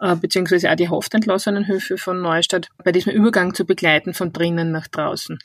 [0.00, 4.88] äh, beziehungsweise auch die Haftentlassenenhilfe von Neustadt, bei diesem Übergang zu begleiten von drinnen nach
[4.88, 5.38] draußen.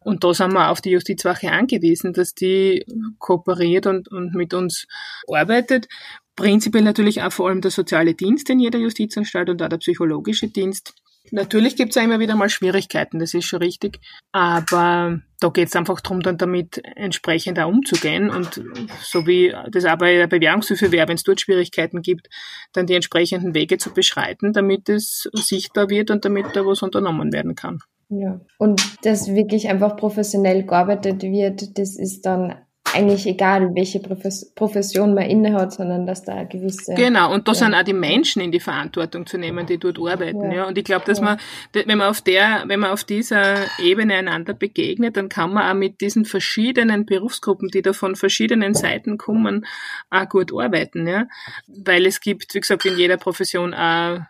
[0.00, 2.84] Und da sind wir auf die Justizwache angewiesen, dass die
[3.20, 4.88] kooperiert und, und mit uns
[5.28, 5.86] arbeitet.
[6.34, 10.48] Prinzipiell natürlich auch vor allem der soziale Dienst in jeder Justizanstalt und auch der psychologische
[10.48, 10.94] Dienst.
[11.30, 13.98] Natürlich gibt es ja immer wieder mal Schwierigkeiten, das ist schon richtig.
[14.32, 18.30] Aber da geht es einfach darum, dann damit entsprechend auch umzugehen.
[18.30, 18.62] Und
[19.02, 22.28] so wie das auch bei der Bewährungshilfe wäre, wenn es dort Schwierigkeiten gibt,
[22.72, 27.32] dann die entsprechenden Wege zu beschreiten, damit es sichtbar wird und damit da was unternommen
[27.32, 27.78] werden kann.
[28.10, 28.40] Ja.
[28.58, 32.54] Und dass wirklich einfach professionell gearbeitet wird, das ist dann
[32.94, 36.94] eigentlich egal, welche Profession man innehat, sondern dass da gewisse.
[36.94, 37.58] Genau, und da ja.
[37.58, 40.50] sind auch die Menschen in die Verantwortung zu nehmen, die dort arbeiten.
[40.50, 40.56] Ja.
[40.56, 40.64] ja.
[40.66, 41.24] Und ich glaube, dass ja.
[41.24, 41.38] man,
[41.72, 45.78] wenn man auf der, wenn man auf dieser Ebene einander begegnet, dann kann man auch
[45.78, 49.66] mit diesen verschiedenen Berufsgruppen, die da von verschiedenen Seiten kommen,
[50.10, 51.06] auch gut arbeiten.
[51.06, 51.26] Ja?
[51.66, 54.20] Weil es gibt, wie gesagt, in jeder Profession auch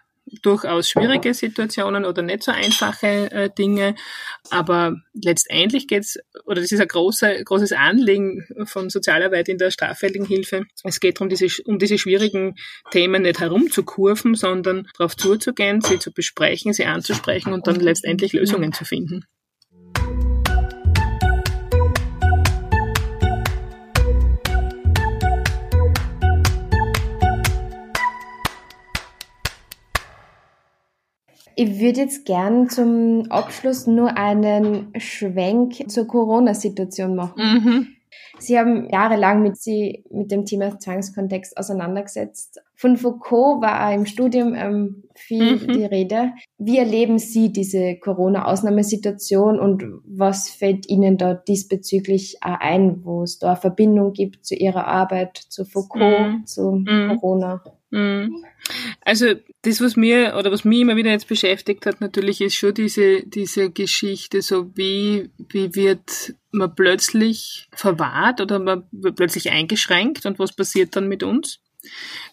[0.42, 3.94] durchaus schwierige Situationen oder nicht so einfache äh, Dinge.
[4.50, 10.26] Aber letztendlich geht's oder das ist ein großer, großes Anliegen von Sozialarbeit in der straffälligen
[10.26, 10.64] Hilfe.
[10.82, 12.56] Es geht darum, diese, um diese schwierigen
[12.90, 18.72] Themen nicht herumzukurven, sondern darauf zuzugehen, sie zu besprechen, sie anzusprechen und dann letztendlich Lösungen
[18.72, 19.24] zu finden.
[31.56, 37.34] Ich würde jetzt gern zum Abschluss nur einen Schwenk zur Corona-Situation machen.
[37.36, 37.88] Mhm.
[38.38, 42.60] Sie haben jahrelang mit Sie mit dem Thema Zwangskontext auseinandergesetzt.
[42.74, 45.72] Von Foucault war im Studium ähm, viel mhm.
[45.72, 46.32] die Rede.
[46.58, 53.52] Wie erleben Sie diese Corona-Ausnahmesituation und was fällt Ihnen da diesbezüglich ein, wo es da
[53.52, 56.46] eine Verbindung gibt zu Ihrer Arbeit, zu Foucault, mhm.
[56.46, 57.18] zu mhm.
[57.20, 57.62] Corona?
[57.94, 58.44] Mhm.
[59.02, 62.74] Also das, was mir oder was mich immer wieder jetzt beschäftigt hat, natürlich ist schon
[62.74, 70.26] diese, diese Geschichte, so wie, wie wird man plötzlich verwahrt oder man wird plötzlich eingeschränkt
[70.26, 71.60] und was passiert dann mit uns?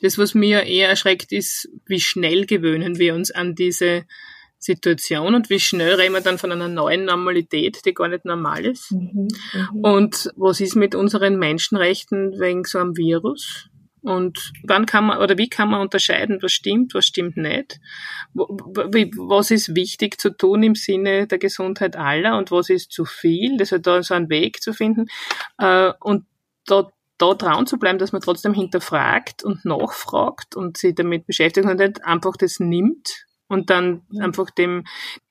[0.02, 4.06] Das, was mir eher erschreckt, ist, wie schnell gewöhnen wir uns an diese
[4.58, 8.65] Situation und wie schnell reden wir dann von einer neuen Normalität, die gar nicht normal
[8.65, 8.91] ist.
[8.91, 9.84] Mhm, mhm.
[9.84, 13.67] und was ist mit unseren Menschenrechten wegen so einem Virus?
[14.04, 17.80] Und wann kann man oder wie kann man unterscheiden, was stimmt, was stimmt nicht?
[18.34, 23.58] Was ist wichtig zu tun im Sinne der Gesundheit aller und was ist zu viel?
[23.58, 25.06] Das hat da so einen Weg zu finden.
[25.60, 26.26] Äh, und
[26.66, 31.68] da, da trauen zu bleiben, dass man trotzdem hinterfragt und nachfragt und sich damit beschäftigt
[31.68, 34.86] und nicht einfach das nimmt und dann einfach dem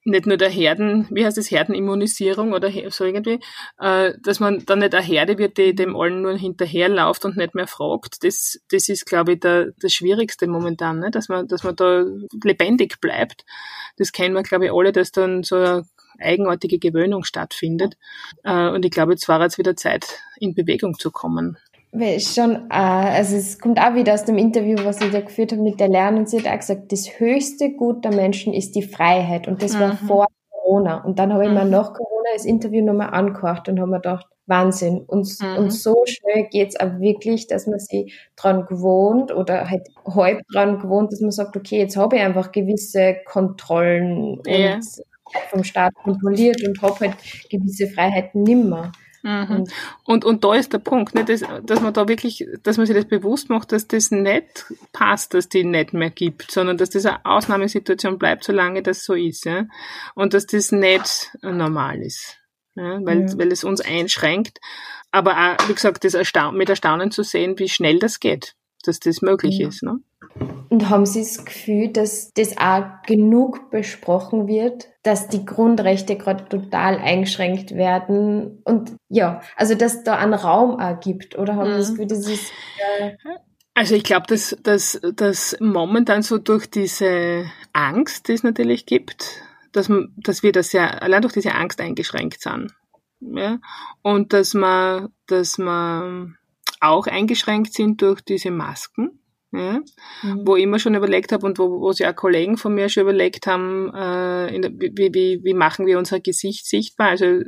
[0.05, 3.41] nicht nur der Herden, wie heißt das, Herdenimmunisierung oder so irgendwie,
[3.79, 7.55] äh, dass man dann nicht eine Herde wird, die dem allen nur hinterherläuft und nicht
[7.55, 8.23] mehr fragt.
[8.23, 11.11] Das, das ist, glaube ich, der, das Schwierigste momentan, ne?
[11.11, 12.05] dass man, dass man da
[12.45, 13.47] lebendig bleibt.
[13.97, 15.87] Das kennen wir, glaube ich, alle, dass dann so eine
[16.19, 17.97] eigenartige Gewöhnung stattfindet.
[18.45, 21.57] Äh, und ich glaube, jetzt war jetzt wieder Zeit, in Bewegung zu kommen
[22.19, 25.63] schon, äh, also es kommt auch wieder aus dem Interview, was ich da geführt habe
[25.63, 26.27] mit der Lernen.
[26.27, 29.49] Sie hat auch gesagt, das höchste Gut der Menschen ist die Freiheit.
[29.49, 29.81] Und das mhm.
[29.81, 31.05] war vor Corona.
[31.05, 31.71] Und dann habe ich mir mhm.
[31.71, 35.01] nach Corona das Interview nochmal angehört und habe mir gedacht, Wahnsinn.
[35.07, 35.57] Und, mhm.
[35.57, 40.79] und so schnell geht's auch wirklich, dass man sich dran gewohnt oder halt halb dran
[40.79, 44.75] gewohnt, dass man sagt, okay, jetzt habe ich einfach gewisse Kontrollen ja.
[44.75, 44.85] und
[45.49, 47.17] vom Staat kontrolliert und habe halt
[47.49, 48.93] gewisse Freiheiten nimmer.
[49.23, 49.67] Mhm.
[50.05, 52.97] Und, und da ist der Punkt, ne, dass, dass man da wirklich, dass man sich
[52.97, 57.07] das bewusst macht, dass das nicht passt, dass die nicht mehr gibt, sondern dass das
[57.07, 59.45] eine Ausnahmesituation bleibt, solange das so ist.
[59.45, 59.67] Ja?
[60.15, 62.39] Und dass das nicht normal ist.
[62.75, 62.99] Ja?
[63.05, 63.39] Weil, ja.
[63.39, 64.59] weil es uns einschränkt.
[65.11, 68.55] Aber auch, wie gesagt, das Erstaun mit Erstaunen zu sehen, wie schnell das geht,
[68.85, 69.69] dass das möglich ja.
[69.69, 69.83] ist.
[69.83, 70.01] Ne?
[70.69, 76.49] Und haben Sie das Gefühl, dass das auch genug besprochen wird, dass die Grundrechte gerade
[76.49, 78.63] total eingeschränkt werden?
[78.65, 81.95] Und ja, also dass da einen Raum auch gibt, oder haben Sie das mhm.
[81.95, 82.53] Gefühl, das ist
[83.01, 83.17] äh,
[83.75, 89.43] also ich glaube, dass, dass, dass momentan so durch diese Angst, die es natürlich gibt,
[89.73, 92.75] dass, dass wir das ja allein durch diese Angst eingeschränkt sind.
[93.21, 93.59] Ja?
[94.03, 96.37] Und dass man, dass man
[96.81, 99.20] auch eingeschränkt sind durch diese Masken
[99.53, 99.81] ja,
[100.23, 100.47] mhm.
[100.47, 103.03] wo ich immer schon überlegt habe und wo, wo sich auch Kollegen von mir schon
[103.03, 107.09] überlegt haben, äh, in, wie, wie, wie machen wir unser Gesicht sichtbar.
[107.09, 107.41] Also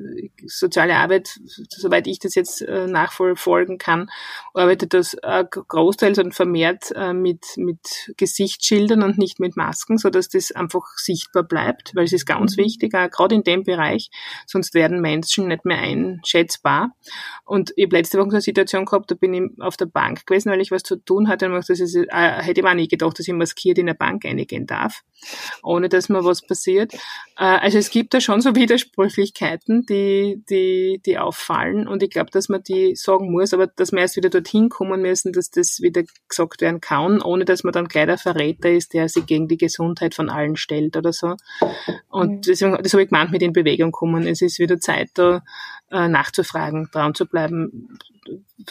[0.47, 1.39] soziale Arbeit,
[1.69, 4.11] soweit ich das jetzt äh, nachverfolgen kann,
[4.53, 10.11] arbeitet das äh, großteils und vermehrt äh, mit, mit Gesichtsschildern und nicht mit Masken, so
[10.11, 12.63] dass das einfach sichtbar bleibt, weil es ist ganz mhm.
[12.63, 14.11] wichtig, auch gerade in dem Bereich,
[14.47, 16.97] sonst werden Menschen nicht mehr einschätzbar.
[17.45, 20.51] Und ich habe letzte Woche eine Situation gehabt, da bin ich auf der Bank gewesen,
[20.51, 22.89] weil ich was zu tun hatte und das ist ist, äh, hätte ich auch nie
[22.89, 25.03] gedacht, dass ich maskiert in eine Bank reingehen darf,
[25.63, 26.95] ohne dass mir was passiert.
[27.37, 32.31] Äh, also es gibt da schon so Widersprüchlichkeiten, die, die, die auffallen und ich glaube,
[32.31, 35.81] dass man die sagen muss, aber dass wir erst wieder dorthin kommen müssen, dass das
[35.81, 39.49] wieder gesagt werden kann, ohne dass man dann gleich der Verräter ist, der sich gegen
[39.49, 41.37] die Gesundheit von allen stellt oder so.
[42.09, 42.41] Und mhm.
[42.43, 44.27] deswegen, das habe ich gemeint mit in Bewegung kommen.
[44.27, 45.43] Es ist wieder Zeit, da
[45.93, 47.99] äh, nachzufragen, dran zu bleiben,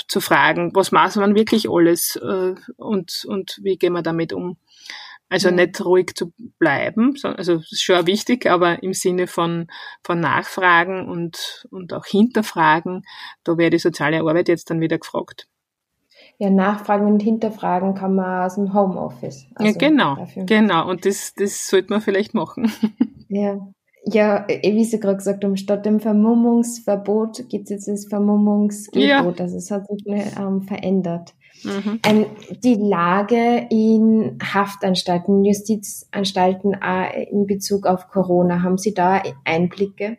[0.07, 4.57] zu fragen, was macht man wirklich alles äh, und, und wie gehen wir damit um?
[5.29, 5.55] Also Ja.
[5.55, 9.67] nicht ruhig zu bleiben, so- also ist schon wichtig, aber im Sinne von,
[10.03, 13.03] von Nachfragen und, und auch Hinterfragen,
[13.45, 15.47] da wäre die soziale Arbeit jetzt dann wieder gefragt.
[16.37, 19.43] Ja, nachfragen und hinterfragen kann man aus dem Homeoffice.
[19.59, 20.89] ja, Also genau, dafür- genau.
[20.89, 22.71] Und das, das sollte man vielleicht machen.
[23.33, 23.57] Ja.
[24.03, 29.37] Ja, wie Sie gerade gesagt haben, statt dem Vermummungsverbot gibt es jetzt das Vermummungsgebot.
[29.37, 29.43] Ja.
[29.43, 31.33] Also es hat sich ähm, verändert.
[31.63, 31.99] Mhm.
[32.03, 32.25] Ähm,
[32.63, 40.17] die Lage in Haftanstalten, Justizanstalten äh, in Bezug auf Corona, haben Sie da Einblicke?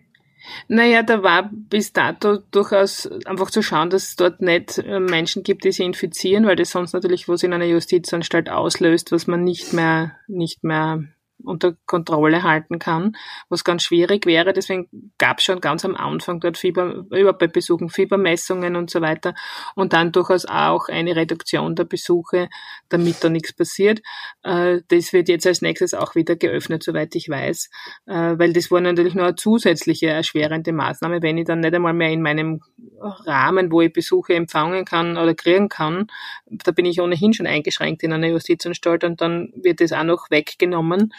[0.69, 5.43] Naja, da war bis dato durchaus einfach zu schauen, dass es dort nicht äh, Menschen
[5.43, 9.45] gibt, die sie infizieren, weil das sonst natürlich was in einer Justizanstalt auslöst, was man
[9.45, 11.05] nicht mehr, nicht mehr
[11.45, 13.17] unter Kontrolle halten kann,
[13.49, 14.53] was ganz schwierig wäre.
[14.53, 14.89] Deswegen
[15.19, 19.35] gab es schon ganz am Anfang dort Fieber, überhaupt bei Besuchen Fiebermessungen und so weiter
[19.75, 22.49] und dann durchaus auch eine Reduktion der Besuche,
[22.89, 24.01] damit da nichts passiert.
[24.43, 27.71] Äh, Das wird jetzt als nächstes auch wieder geöffnet, soweit ich weiß,
[28.07, 31.95] äh, weil das war natürlich nur eine zusätzliche erschwerende Maßnahme, wenn ich dann nicht einmal
[31.95, 32.61] mehr in meinem
[33.03, 36.07] Rahmen, wo ich Besuche empfangen kann oder kriegen kann,
[36.47, 40.31] da bin ich ohnehin schon eingeschränkt in einer Justizanstalt und dann wird das auch noch
[40.31, 41.13] weggenommen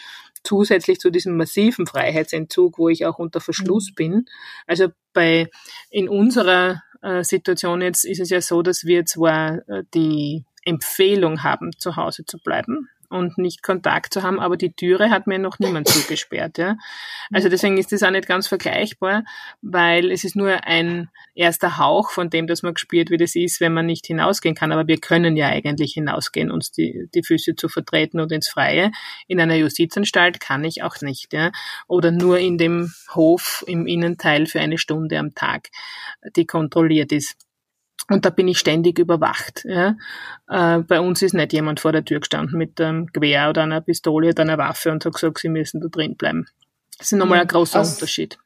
[0.43, 4.25] zusätzlich zu diesem massiven Freiheitsentzug, wo ich auch unter Verschluss bin.
[4.67, 5.49] Also bei
[5.89, 11.43] in unserer äh, Situation jetzt ist es ja so, dass wir zwar äh, die Empfehlung
[11.43, 15.39] haben, zu Hause zu bleiben und nicht Kontakt zu haben, aber die Türe hat mir
[15.39, 16.57] noch niemand zugesperrt.
[16.57, 16.77] Ja?
[17.31, 19.23] Also deswegen ist das auch nicht ganz vergleichbar,
[19.61, 23.61] weil es ist nur ein erster Hauch von dem, dass man gespürt, wie das ist,
[23.61, 24.71] wenn man nicht hinausgehen kann.
[24.71, 28.91] Aber wir können ja eigentlich hinausgehen, uns die, die Füße zu vertreten und ins Freie.
[29.27, 31.33] In einer Justizanstalt kann ich auch nicht.
[31.33, 31.51] Ja?
[31.87, 35.69] Oder nur in dem Hof im Innenteil für eine Stunde am Tag,
[36.35, 37.35] die kontrolliert ist.
[38.09, 39.63] Und da bin ich ständig überwacht.
[39.65, 39.95] Ja.
[40.49, 43.81] Äh, bei uns ist nicht jemand vor der Tür gestanden mit einem Gewehr oder einer
[43.81, 46.45] Pistole oder einer Waffe und hat gesagt, sie müssen da drin bleiben.
[46.97, 48.37] Das ist nochmal ein großer aus- Unterschied.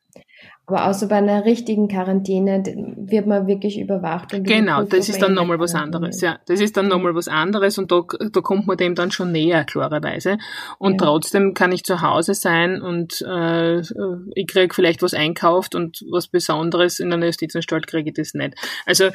[0.70, 2.62] Aber außer bei einer richtigen Quarantäne
[2.98, 4.34] wird man wirklich überwacht.
[4.34, 6.20] Und Genau, das ist dann nochmal was anderes.
[6.20, 8.02] Ja, das ist dann nochmal was anderes und da,
[8.34, 10.38] da kommt man dem dann schon näher, klarerweise.
[10.78, 11.08] Und Ja.
[11.08, 13.80] trotzdem kann ich zu Hause sein und äh,
[14.36, 18.56] ich krieg vielleicht was einkauft und was Besonderes in einer Justizanstalt kriege ich das nicht.
[18.86, 19.08] Also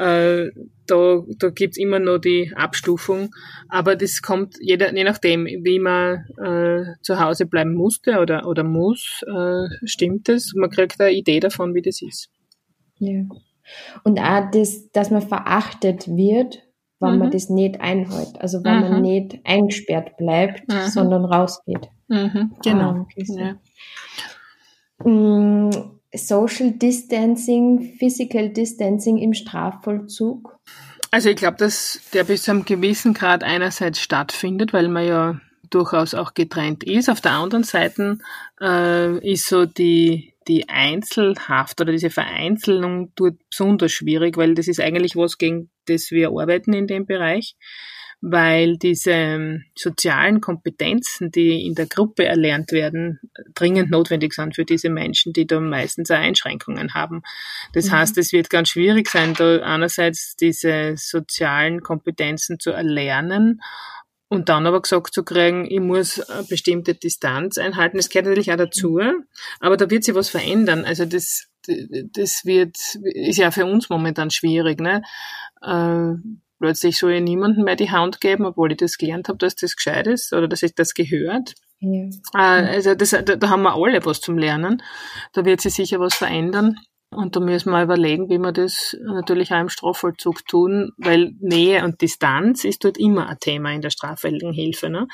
[0.00, 0.50] äh,
[0.86, 3.30] da, da gibt's immer noch die Abstufung,
[3.68, 8.64] aber das kommt jeder, je nachdem, wie man äh, zu Hause bleiben musste oder, oder
[8.64, 10.52] muss, äh, stimmt es.
[10.56, 12.30] Man kriegt eine Idee davon, wie das ist.
[12.98, 13.22] Ja.
[14.04, 16.62] Und auch das, dass man verachtet wird,
[16.98, 17.32] wenn man Mhm.
[17.32, 18.40] das nicht einhält.
[18.40, 19.02] Also wenn man Mhm.
[19.02, 20.88] nicht eingesperrt bleibt, Mhm.
[20.88, 21.88] sondern rausgeht.
[22.08, 22.90] Mhm, genau.
[22.90, 23.38] Ah, okay, so.
[23.38, 23.56] ja.
[26.14, 30.58] Social Distancing, Physical Distancing im Strafvollzug.
[31.10, 35.40] Also ich glaube, dass der bis zu einem gewissen Grad einerseits stattfindet, weil man ja
[35.70, 37.08] durchaus auch getrennt ist.
[37.08, 38.18] Auf der anderen Seite
[38.60, 44.80] äh, ist so die, die Einzelhaft oder diese Vereinzelung dort besonders schwierig, weil das ist
[44.80, 47.56] eigentlich was, gegen das wir arbeiten in dem Bereich,
[48.22, 53.18] weil diese ähm, sozialen Kompetenzen, die in der Gruppe erlernt werden,
[53.54, 57.22] dringend notwendig sind für diese Menschen, die da meistens auch Einschränkungen haben.
[57.72, 57.92] Das Mhm.
[57.92, 63.60] heißt, es wird ganz schwierig sein, da einerseits diese sozialen Kompetenzen zu erlernen
[64.28, 67.96] und dann aber gesagt zu kriegen, ich muss eine bestimmte Distanz einhalten.
[67.96, 69.00] Das gehört natürlich auch dazu,
[69.60, 70.84] aber da wird sich was verändern.
[70.84, 75.02] Also das, das wird, ist ja für uns momentan schwierig, ne?
[76.60, 79.54] Äh, plötzlich soll ich niemandem mehr die Hand geben, obwohl ich das gelernt habe, dass
[79.54, 81.54] das gescheit ist oder dass ich das gehört.
[81.80, 82.08] Ja.
[82.34, 84.82] Äh, Also das, da, da haben wir alle was zum Lernen.
[85.32, 86.76] Da wird sich sicher was verändern.
[87.12, 91.84] Und da müssen wir überlegen, wie wir das natürlich auch im Strafvollzug tun, weil Nähe
[91.84, 94.90] und Distanz ist dort immer ein Thema in der straffälligen Hilfe.
[94.90, 95.08] Ne?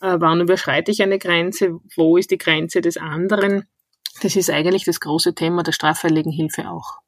[0.00, 1.80] Äh, wann überschreite ich eine Grenze?
[1.96, 3.64] Wo ist die Grenze des anderen?
[4.22, 6.98] Das ist eigentlich das große Thema der straffälligen Hilfe auch.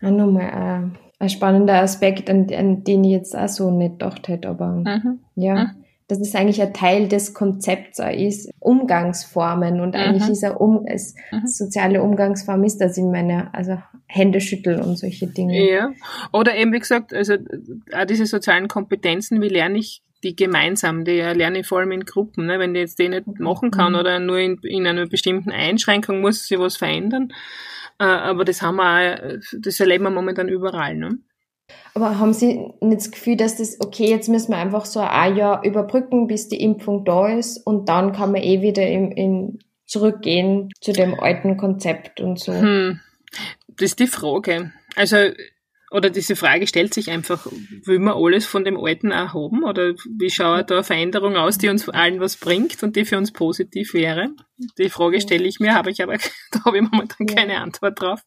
[0.00, 4.28] Auch nochmal ein, ein spannender Aspekt, an, an den ich jetzt auch so nicht gedacht
[4.28, 5.20] hätte, aber Mhm.
[5.36, 5.54] ja.
[5.54, 5.70] Mhm.
[6.06, 10.28] Dass es eigentlich ein Teil des Konzepts ist, Umgangsformen und eigentlich Mhm.
[10.28, 11.46] dieser um, es, Mhm.
[11.46, 15.68] soziale Umgangsform ist, dass ich meine, also Hände schüttel und solche Dinge.
[15.70, 15.92] Ja.
[16.32, 17.34] Oder eben, wie gesagt, also
[17.96, 22.04] auch diese sozialen Kompetenzen, wie lerne ich die gemeinsam, die lerne ich vor allem in
[22.04, 22.46] Gruppen.
[22.46, 22.58] Ne?
[22.58, 23.98] Wenn ich jetzt die nicht machen kann Mhm.
[23.98, 27.32] oder nur in, in einer bestimmten Einschränkung muss sich was verändern.
[27.98, 30.96] Äh, aber das haben wir auch, das erleben wir momentan überall.
[30.96, 31.18] Ne?
[31.94, 35.36] Aber haben Sie nicht das Gefühl, dass das, okay, jetzt müssen wir einfach so ein
[35.36, 39.58] Jahr überbrücken, bis die Impfung da ist und dann kann man eh wieder in, in
[39.86, 42.52] zurückgehen zu dem alten Konzept und so.
[42.52, 43.00] Hm.
[43.68, 44.72] Das ist die Frage.
[44.96, 45.16] Also
[45.94, 47.46] oder diese Frage stellt sich einfach,
[47.84, 49.62] will man alles von dem Alten auch haben?
[49.62, 53.16] Oder wie schaut da eine Veränderung aus, die uns allen was bringt und die für
[53.16, 54.30] uns positiv wäre?
[54.76, 56.16] Die Frage stelle ich mir, habe ich aber,
[56.50, 57.34] da habe ich momentan ja.
[57.36, 58.22] keine Antwort drauf.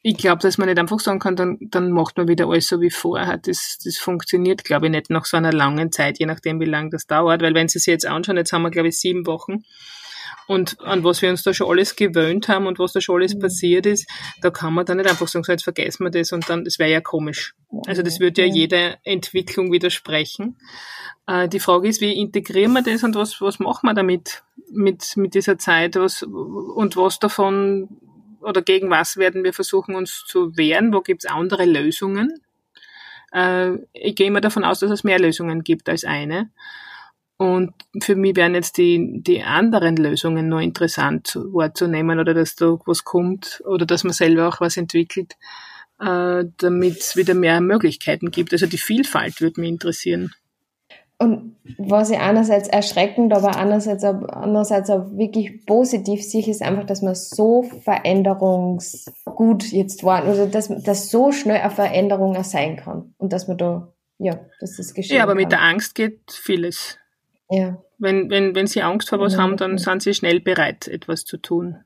[0.00, 2.80] Ich glaube, dass man nicht einfach sagen kann, dann, dann macht man wieder alles so
[2.80, 3.36] wie vorher.
[3.36, 6.88] Das, das funktioniert, glaube ich, nicht nach so einer langen Zeit, je nachdem, wie lange
[6.88, 7.42] das dauert.
[7.42, 9.64] Weil wenn Sie sich jetzt anschauen, jetzt haben wir, glaube ich, sieben Wochen
[10.46, 13.34] und an was wir uns da schon alles gewöhnt haben und was da schon alles
[13.34, 13.40] mhm.
[13.40, 14.08] passiert ist,
[14.42, 16.78] da kann man dann nicht einfach sagen, so jetzt vergessen wir das und dann, das
[16.78, 17.54] wäre ja komisch.
[17.86, 20.56] Also das würde ja jeder Entwicklung widersprechen.
[21.26, 25.16] Äh, die Frage ist, wie integrieren wir das und was, was machen wir damit, mit,
[25.16, 27.88] mit dieser Zeit, was, und was davon,
[28.40, 32.40] oder gegen was werden wir versuchen, uns zu wehren, wo gibt's andere Lösungen?
[33.32, 36.50] Äh, ich gehe immer davon aus, dass es mehr Lösungen gibt als eine.
[37.36, 42.78] Und für mich wären jetzt die, die anderen Lösungen nur interessant wahrzunehmen oder dass da
[42.86, 45.34] was kommt oder dass man selber auch was entwickelt,
[46.00, 48.52] äh, damit es wieder mehr Möglichkeiten gibt.
[48.52, 50.32] Also die Vielfalt würde mich interessieren.
[51.18, 56.86] Und was ich einerseits erschreckend, aber andererseits auch, andererseits auch wirklich positiv sehe, ist einfach,
[56.86, 62.76] dass man so veränderungsgut jetzt war, also dass, dass so schnell eine Veränderung auch sein
[62.76, 65.16] kann und dass man da, ja, dass das geschieht.
[65.16, 65.42] Ja, aber kann.
[65.42, 66.98] mit der Angst geht vieles.
[67.50, 67.82] Ja.
[67.98, 71.24] Wenn, wenn, wenn sie Angst vor was ja, haben, dann sind sie schnell bereit, etwas
[71.24, 71.76] zu tun.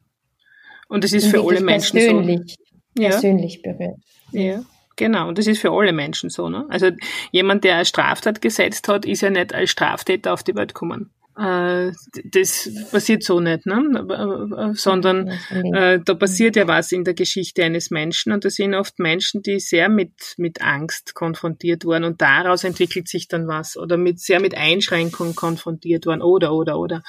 [0.88, 2.56] Und das ist für alle Menschen persönlich,
[2.96, 3.02] so.
[3.02, 3.72] Persönlich ja.
[3.72, 3.98] berührt.
[4.32, 4.62] Ja,
[4.96, 5.28] genau.
[5.28, 6.48] Und das ist für alle Menschen so.
[6.48, 6.66] Ne?
[6.70, 6.90] Also
[7.30, 11.10] jemand, der eine Straftat gesetzt hat, ist ja nicht als Straftäter auf die Welt gekommen.
[11.38, 11.92] Äh,
[12.32, 14.72] das passiert so nicht, ne?
[14.74, 18.98] sondern äh, da passiert ja was in der Geschichte eines Menschen und das sind oft
[18.98, 23.96] Menschen, die sehr mit, mit Angst konfrontiert wurden und daraus entwickelt sich dann was oder
[23.96, 27.02] mit sehr mit Einschränkungen konfrontiert worden oder oder oder.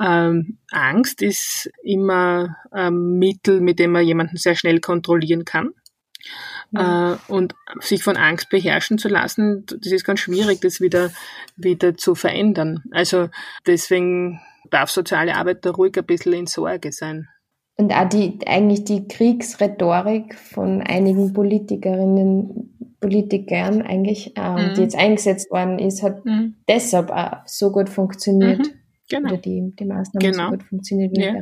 [0.00, 5.74] Ähm, Angst ist immer ein Mittel, mit dem man jemanden sehr schnell kontrollieren kann.
[6.74, 11.10] Äh, und sich von Angst beherrschen zu lassen, das ist ganz schwierig, das wieder,
[11.56, 12.82] wieder zu verändern.
[12.92, 13.30] Also
[13.66, 14.40] deswegen
[14.70, 17.28] darf soziale Arbeit da ruhig ein bisschen in Sorge sein.
[17.76, 24.74] Und auch die, eigentlich die Kriegsrhetorik von einigen Politikerinnen, Politikern eigentlich, äh, mhm.
[24.74, 26.56] die jetzt eingesetzt worden ist, hat mhm.
[26.68, 28.66] deshalb auch so gut funktioniert.
[29.08, 29.30] Genau.
[29.30, 30.50] Oder die, die Maßnahmen genau.
[30.50, 31.34] so gut funktioniert wie ja.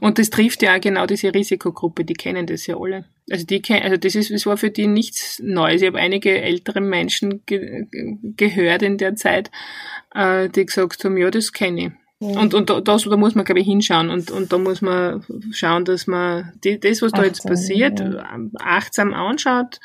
[0.00, 3.06] Und das trifft ja auch genau diese Risikogruppe, die kennen das ja alle.
[3.30, 5.80] Also die also das ist, das war für die nichts Neues.
[5.80, 7.86] Ich habe einige ältere Menschen ge
[8.36, 9.50] gehört in der Zeit,
[10.14, 11.90] äh, die gesagt haben, ja, das kenne ich.
[12.18, 12.40] Ja.
[12.40, 15.84] Und, und das, da muss man, glaube ich, hinschauen und, und da muss man schauen,
[15.84, 18.38] dass man die, das, was achtsam, da jetzt passiert, ja.
[18.58, 19.80] achtsam anschaut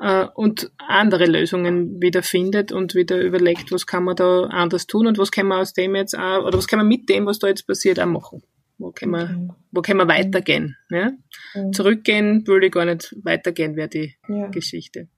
[0.00, 5.06] äh, und andere Lösungen wieder findet und wieder überlegt, was kann man da anders tun
[5.06, 7.38] und was kann man aus dem jetzt auch, oder was kann man mit dem, was
[7.38, 8.42] da jetzt passiert, auch machen.
[8.78, 9.48] Wo können wir, okay.
[9.72, 10.76] wo können wir weitergehen?
[10.90, 11.12] Ja?
[11.54, 11.72] Mhm.
[11.74, 14.46] Zurückgehen würde ich gar nicht weitergehen, wäre die ja.
[14.48, 15.08] Geschichte.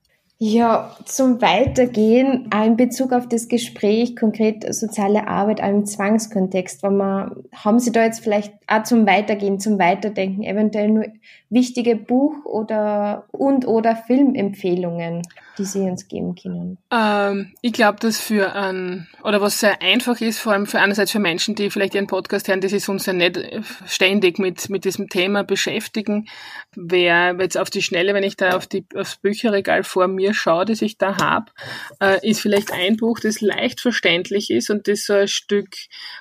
[0.44, 6.82] Ja, zum Weitergehen, auch in Bezug auf das Gespräch, konkret soziale Arbeit, auch im Zwangskontext,
[6.82, 11.04] wenn man, haben Sie da jetzt vielleicht auch zum Weitergehen, zum Weiterdenken, eventuell nur
[11.52, 15.22] wichtige Buch- oder und oder Filmempfehlungen,
[15.58, 16.78] die Sie uns geben können?
[16.90, 21.12] Ähm, ich glaube, dass für ein, oder was sehr einfach ist, vor allem für einerseits
[21.12, 23.38] für Menschen, die vielleicht ihren Podcast hören, die sich sonst ja nicht
[23.86, 26.26] ständig mit, mit diesem Thema beschäftigen,
[26.74, 30.64] wäre jetzt auf die Schnelle, wenn ich da auf die, aufs Bücherregal vor mir schaue,
[30.64, 31.52] das ich da habe,
[32.00, 35.68] äh, ist vielleicht ein Buch, das leicht verständlich ist und das so ein Stück,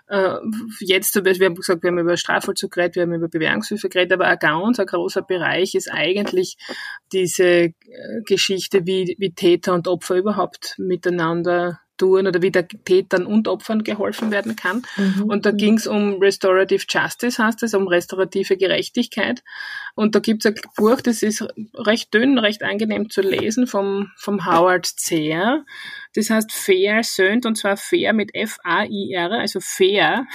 [0.07, 0.35] äh,
[0.81, 4.25] jetzt, wir haben gesagt, wir haben über Strafvollzug geredet, wir haben über Bewährungshilfe geredet, aber
[4.25, 6.57] ein ganz, ein großer großer Bereich ist eigentlich
[7.11, 7.73] diese äh,
[8.25, 13.83] Geschichte, wie, wie Täter und Opfer überhaupt miteinander tun oder wie der Tätern und Opfern
[13.83, 14.81] geholfen werden kann.
[14.97, 15.25] Mhm.
[15.25, 19.43] Und da ging es um Restorative Justice, heißt es, um restaurative Gerechtigkeit.
[19.93, 21.45] Und da gibt es ein Buch, das ist
[21.75, 25.63] recht dünn, recht angenehm zu lesen, vom, vom Howard Zehr.
[26.15, 30.25] Das heißt Fair Söhnt und zwar Fair mit F-A-I-R, also Fair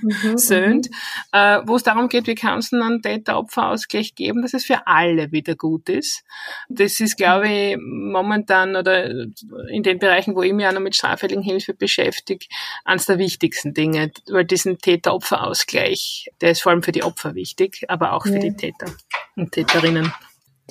[0.00, 0.96] mhm, Söhnt, mhm.
[1.32, 5.32] äh, wo es darum geht, wie kann es einen Täter-Opfer-Ausgleich geben, dass es für alle
[5.32, 6.22] wieder gut ist.
[6.68, 9.10] Das ist, glaube ich, momentan oder
[9.68, 12.46] in den Bereichen, wo ich mich auch noch mit straffälligen Hilfe beschäftige,
[12.84, 17.84] eines der wichtigsten Dinge, weil diesen Täter-Opfer-Ausgleich, der ist vor allem für die Opfer wichtig,
[17.88, 18.40] aber auch für ja.
[18.40, 18.86] die Täter
[19.34, 20.12] und Täterinnen.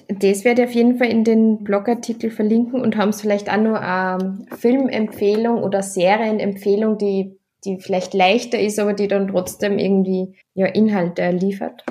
[0.07, 3.57] Das werde ich auf jeden Fall in den Blogartikel verlinken und haben es vielleicht auch
[3.57, 10.37] noch eine Filmempfehlung oder Serienempfehlung, die, die vielleicht leichter ist, aber die dann trotzdem irgendwie
[10.53, 11.83] ja, Inhalte liefert.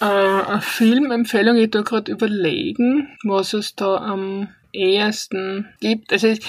[0.00, 6.12] Äh, eine Filmempfehlung, ich tue gerade überlegen, was es da am ehesten gibt.
[6.12, 6.40] Also ich,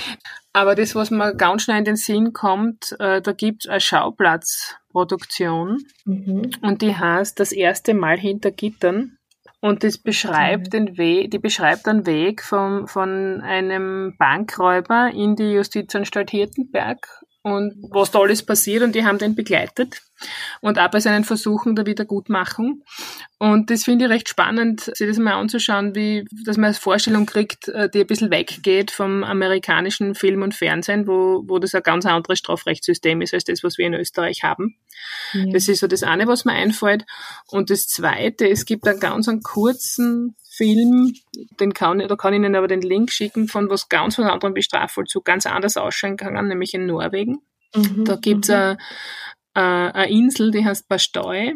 [0.53, 3.81] aber das, was mir ganz schnell in den Sinn kommt, äh, da gibt es eine
[3.81, 6.49] Schauplatzproduktion mhm.
[6.61, 9.17] und die heißt Das erste Mal hinter Gittern.
[9.65, 15.53] Und das beschreibt den Weg, die beschreibt einen Weg vom, von einem Bankräuber in die
[15.53, 17.07] Justizanstalt Hirtenberg
[17.45, 20.01] und was da alles passiert und die haben den begleitet
[20.61, 22.81] und auch bei seinen Versuchen der Wiedergutmachung.
[23.37, 27.27] Und das finde ich recht spannend, sich das mal anzuschauen, wie, dass man eine Vorstellung
[27.27, 31.83] kriegt, äh, die ein bisschen weggeht vom amerikanischen Film und Fernsehen, wo, wo das ein
[31.83, 34.77] ganz anderes Strafrechtssystem ist als das, was wir in Österreich haben.
[35.33, 35.45] Ja.
[35.51, 37.05] Das ist so das eine, was mir einfällt.
[37.45, 41.13] Und das zweite, es gibt einen ganz einen kurzen Film,
[41.59, 44.55] den kann, da kann ich Ihnen aber den Link schicken, von was ganz was anderem
[44.55, 47.39] wie Strafvollzug ganz anders ausschauen kann, nämlich in Norwegen.
[47.75, 48.77] Mhm, da gibt's mhm.
[49.53, 51.55] eine, eine Insel, die heißt Bastøy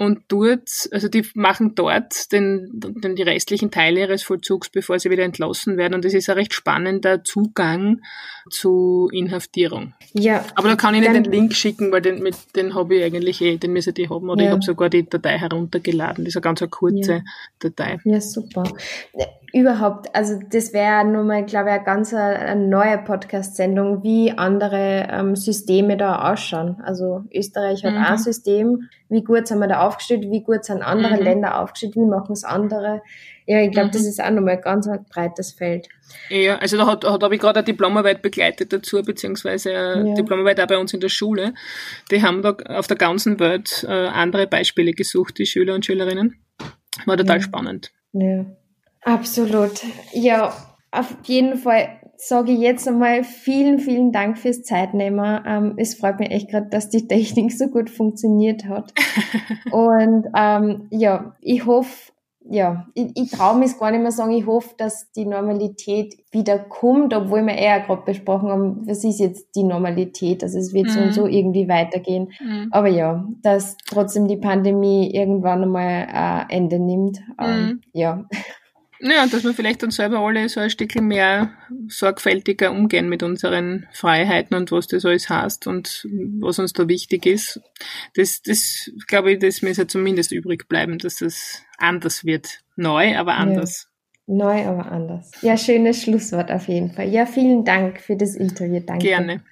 [0.00, 5.10] und dort, also die machen dort den, den, die restlichen Teile ihres Vollzugs, bevor sie
[5.10, 5.92] wieder entlassen werden.
[5.92, 8.00] Und das ist ein recht spannender Zugang
[8.48, 9.92] zu Inhaftierung.
[10.14, 10.42] Ja.
[10.54, 13.42] Aber da kann ich nicht den Link schicken, weil den, mit, den habe ich eigentlich
[13.42, 14.30] eh, den müssen die haben.
[14.30, 14.48] Oder ja.
[14.48, 16.24] ich habe sogar die Datei heruntergeladen.
[16.24, 17.22] Das ist eine ganz eine kurze ja.
[17.58, 17.98] Datei.
[18.04, 18.64] Ja, super
[19.52, 25.08] überhaupt, also das wäre nun mal, glaube ich, eine ganz eine neue Podcast-Sendung, wie andere
[25.10, 26.80] ähm, Systeme da ausschauen.
[26.84, 28.04] Also Österreich hat mhm.
[28.04, 31.22] ein System, wie gut sind wir da aufgestellt, wie gut sind andere mhm.
[31.22, 33.02] Länder aufgestellt, wie machen es andere.
[33.46, 33.92] Ja, ich glaube, mhm.
[33.92, 35.88] das ist auch nochmal ein ganz breites Feld.
[36.28, 40.14] Ja, also da, hat, da habe ich gerade eine Diplomarbeit begleitet dazu, beziehungsweise eine ja.
[40.14, 41.54] Diplomarbeit auch bei uns in der Schule.
[42.10, 46.36] Die haben da auf der ganzen Welt äh, andere Beispiele gesucht, die Schüler und Schülerinnen.
[47.06, 47.42] War total ja.
[47.42, 47.92] spannend.
[48.12, 48.46] Ja.
[49.02, 49.80] Absolut.
[50.12, 50.52] Ja,
[50.90, 55.40] auf jeden Fall sage ich jetzt einmal vielen, vielen Dank fürs Zeitnehmen.
[55.46, 58.92] Ähm, es freut mich echt gerade, dass die Technik so gut funktioniert hat.
[59.72, 62.12] Und ähm, ja, ich hoffe,
[62.48, 66.58] ja, ich, ich traue mich gar nicht mehr sagen, ich hoffe, dass die Normalität wieder
[66.58, 70.42] kommt, obwohl wir eher gerade besprochen haben, was ist jetzt die Normalität?
[70.42, 70.90] Also es wird mhm.
[70.90, 71.12] so und mhm.
[71.12, 72.32] so irgendwie weitergehen.
[72.40, 72.68] Mhm.
[72.70, 77.20] Aber ja, dass trotzdem die Pandemie irgendwann einmal ein äh, Ende nimmt.
[77.40, 77.80] Ähm, mhm.
[77.92, 78.24] Ja.
[79.02, 81.52] Ja, dass wir vielleicht dann selber alle so ein Stückchen mehr
[81.88, 86.06] sorgfältiger umgehen mit unseren Freiheiten und was das alles heißt und
[86.40, 87.60] was uns da wichtig ist.
[88.14, 92.60] Das, das glaube ich, das muss ja zumindest übrig bleiben, dass das anders wird.
[92.76, 93.88] Neu, aber anders.
[94.26, 94.36] Ja.
[94.36, 95.32] Neu, aber anders.
[95.40, 97.08] Ja, schönes Schlusswort auf jeden Fall.
[97.08, 98.80] Ja, vielen Dank für das Interview.
[98.84, 99.06] Danke.
[99.06, 99.42] Gerne.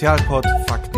[0.00, 0.89] Sozialpod Faktencheck.